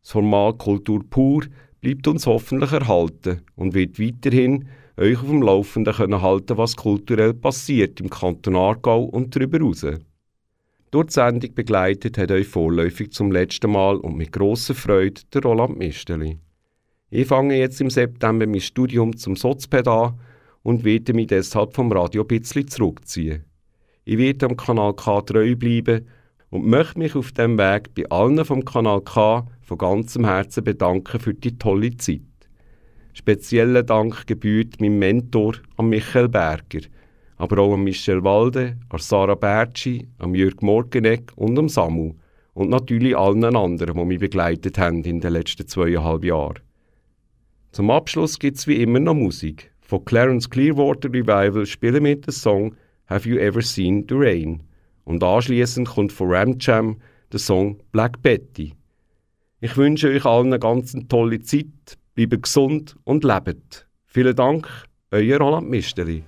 Das 0.00 0.12
Format 0.12 0.58
Kultur 0.58 1.02
pur 1.10 1.42
bleibt 1.80 2.06
uns 2.06 2.26
hoffentlich 2.26 2.70
erhalten 2.70 3.42
und 3.56 3.74
wird 3.74 3.98
weiterhin 3.98 4.68
euch 4.96 5.18
auf 5.18 5.26
dem 5.26 5.42
Laufenden 5.42 5.92
können 5.92 6.22
halten, 6.22 6.56
was 6.56 6.76
kulturell 6.76 7.34
passiert 7.34 8.00
im 8.00 8.10
Kanton 8.10 8.54
Aargau 8.54 9.02
und 9.02 9.34
darüber 9.34 9.58
hinaus. 9.58 9.84
Durch 10.92 11.06
die 11.06 11.12
Sendung 11.14 11.54
begleitet 11.54 12.16
hat 12.16 12.30
euch 12.30 12.46
vorläufig 12.46 13.10
zum 13.10 13.32
letzten 13.32 13.72
Mal 13.72 13.96
und 13.96 14.16
mit 14.16 14.30
grosser 14.30 14.76
Freude 14.76 15.22
der 15.34 15.42
Roland 15.42 15.78
Misteli. 15.78 16.38
Ich 17.10 17.26
fange 17.26 17.58
jetzt 17.58 17.80
im 17.80 17.90
September 17.90 18.46
mein 18.46 18.60
Studium 18.60 19.16
zum 19.16 19.34
Sozped 19.34 19.88
an 19.88 20.20
und 20.62 20.84
werde 20.84 21.12
mich 21.12 21.26
deshalb 21.26 21.74
vom 21.74 21.90
Radio 21.90 22.22
ein 22.22 22.28
bisschen 22.28 22.68
zurückziehen. 22.68 23.49
Ich 24.10 24.18
werde 24.18 24.46
am 24.46 24.56
Kanal 24.56 24.94
K 24.94 25.20
treu 25.20 25.54
bleiben 25.54 26.04
und 26.48 26.66
möchte 26.66 26.98
mich 26.98 27.14
auf 27.14 27.30
dem 27.30 27.56
Weg 27.58 27.94
bei 27.94 28.10
allen 28.10 28.44
vom 28.44 28.64
Kanal 28.64 29.02
K 29.02 29.46
von 29.62 29.78
ganzem 29.78 30.24
Herzen 30.24 30.64
bedanken 30.64 31.20
für 31.20 31.32
die 31.32 31.56
tolle 31.56 31.96
Zeit. 31.96 32.20
Speziellen 33.12 33.86
Dank 33.86 34.26
gebührt 34.26 34.80
meinem 34.80 34.98
Mentor, 34.98 35.52
an 35.76 35.90
Michael 35.90 36.28
Berger, 36.28 36.80
aber 37.36 37.58
auch 37.62 37.74
an 37.74 37.84
Michel 37.84 38.24
Walde, 38.24 38.78
an 38.88 38.98
Sarah 38.98 39.36
Bertschi, 39.36 40.08
an 40.18 40.34
Jörg 40.34 40.60
Morgenegg 40.60 41.30
und 41.36 41.56
an 41.56 41.68
Samu 41.68 42.14
und 42.54 42.68
natürlich 42.68 43.16
allen 43.16 43.44
anderen, 43.44 43.96
die 43.96 44.04
mich 44.06 44.18
begleitet 44.18 44.76
haben 44.76 45.04
in 45.04 45.20
den 45.20 45.34
letzten 45.34 45.68
zweieinhalb 45.68 46.24
Jahren. 46.24 46.58
Zum 47.70 47.92
Abschluss 47.92 48.40
gibt 48.40 48.56
es 48.56 48.66
wie 48.66 48.82
immer 48.82 48.98
noch 48.98 49.14
Musik. 49.14 49.70
Von 49.82 50.04
Clarence 50.04 50.50
Clearwater 50.50 51.10
Revival 51.10 51.64
spielen 51.64 52.02
wir 52.02 52.20
den 52.20 52.32
Song 52.32 52.74
Have 53.10 53.28
You 53.28 53.38
Ever 53.38 53.60
Seen 53.60 54.06
the 54.08 54.14
Rain? 54.14 54.62
Und 55.04 55.24
anschließend 55.24 55.88
kommt 55.88 56.12
von 56.12 56.30
Ram 56.30 56.56
Jam 56.60 56.98
der 57.32 57.40
Song 57.40 57.82
Black 57.90 58.22
Betty. 58.22 58.74
Ich 59.60 59.76
wünsche 59.76 60.08
euch 60.08 60.24
allen 60.24 60.46
eine 60.46 60.60
ganz 60.60 60.96
tolle 61.08 61.42
Zeit, 61.42 61.98
bleibt 62.14 62.44
gesund 62.44 62.96
und 63.02 63.24
lebt. 63.24 63.88
Vielen 64.06 64.36
Dank, 64.36 64.68
euer 65.10 65.38
Roland 65.38 65.68
Misteri. 65.68 66.22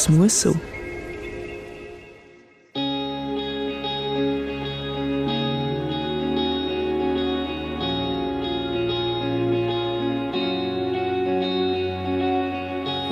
próximo 0.00 0.24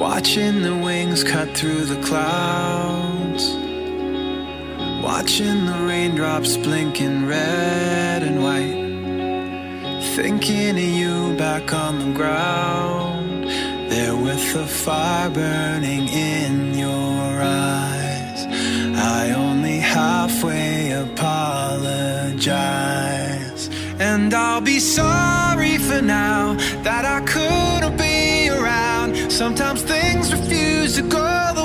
Watching 0.00 0.62
the 0.62 0.74
wings 0.84 1.24
cut 1.24 1.56
through 1.56 1.84
the 1.84 2.00
clouds. 2.02 3.44
Watching 5.02 5.66
the 5.66 5.84
raindrops 5.86 6.56
blinking 6.56 7.26
red 7.26 8.22
and 8.22 8.42
white. 8.42 8.88
Thinking 10.16 10.70
of 10.70 10.78
you 10.78 11.36
back 11.36 11.72
on 11.72 11.98
the 11.98 12.12
ground. 12.16 13.28
There 13.90 14.14
with 14.14 14.52
the 14.52 14.66
fire 14.66 15.30
burning 15.30 16.08
in 16.08 16.67
halfway 20.28 20.92
apologize. 20.92 21.88
And 23.98 24.34
I'll 24.34 24.60
be 24.60 24.78
sorry 24.78 25.78
for 25.78 26.02
now 26.02 26.52
that 26.82 27.04
I 27.06 27.20
couldn't 27.24 27.96
be 27.96 28.50
around. 28.50 29.16
Sometimes 29.32 29.80
things 29.82 30.30
refuse 30.32 30.96
to 30.96 31.02
go. 31.02 31.57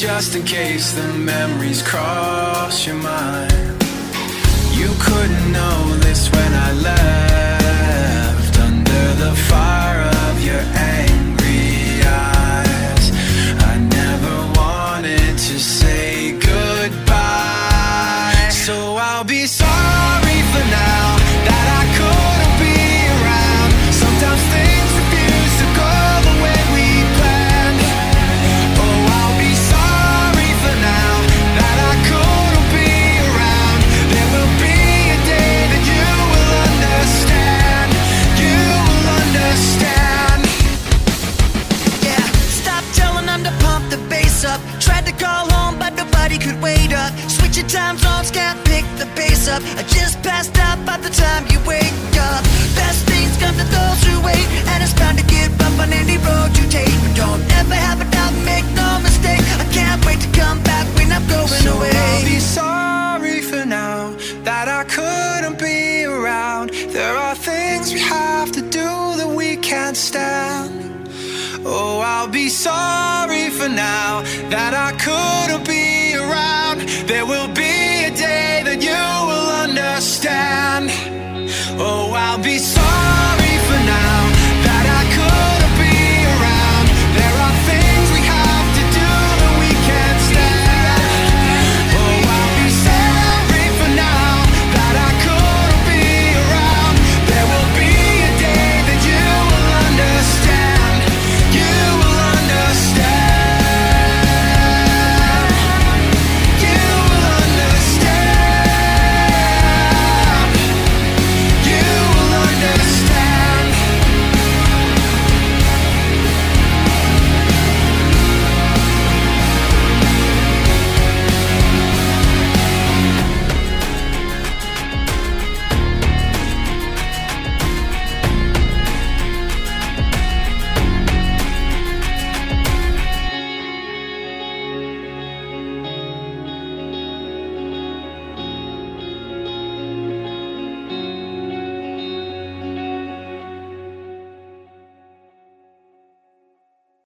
just 0.00 0.34
in 0.34 0.42
case 0.44 0.94
the 0.94 1.06
memories 1.12 1.82
cross 1.82 2.86
your 2.86 2.96
mind. 2.96 3.49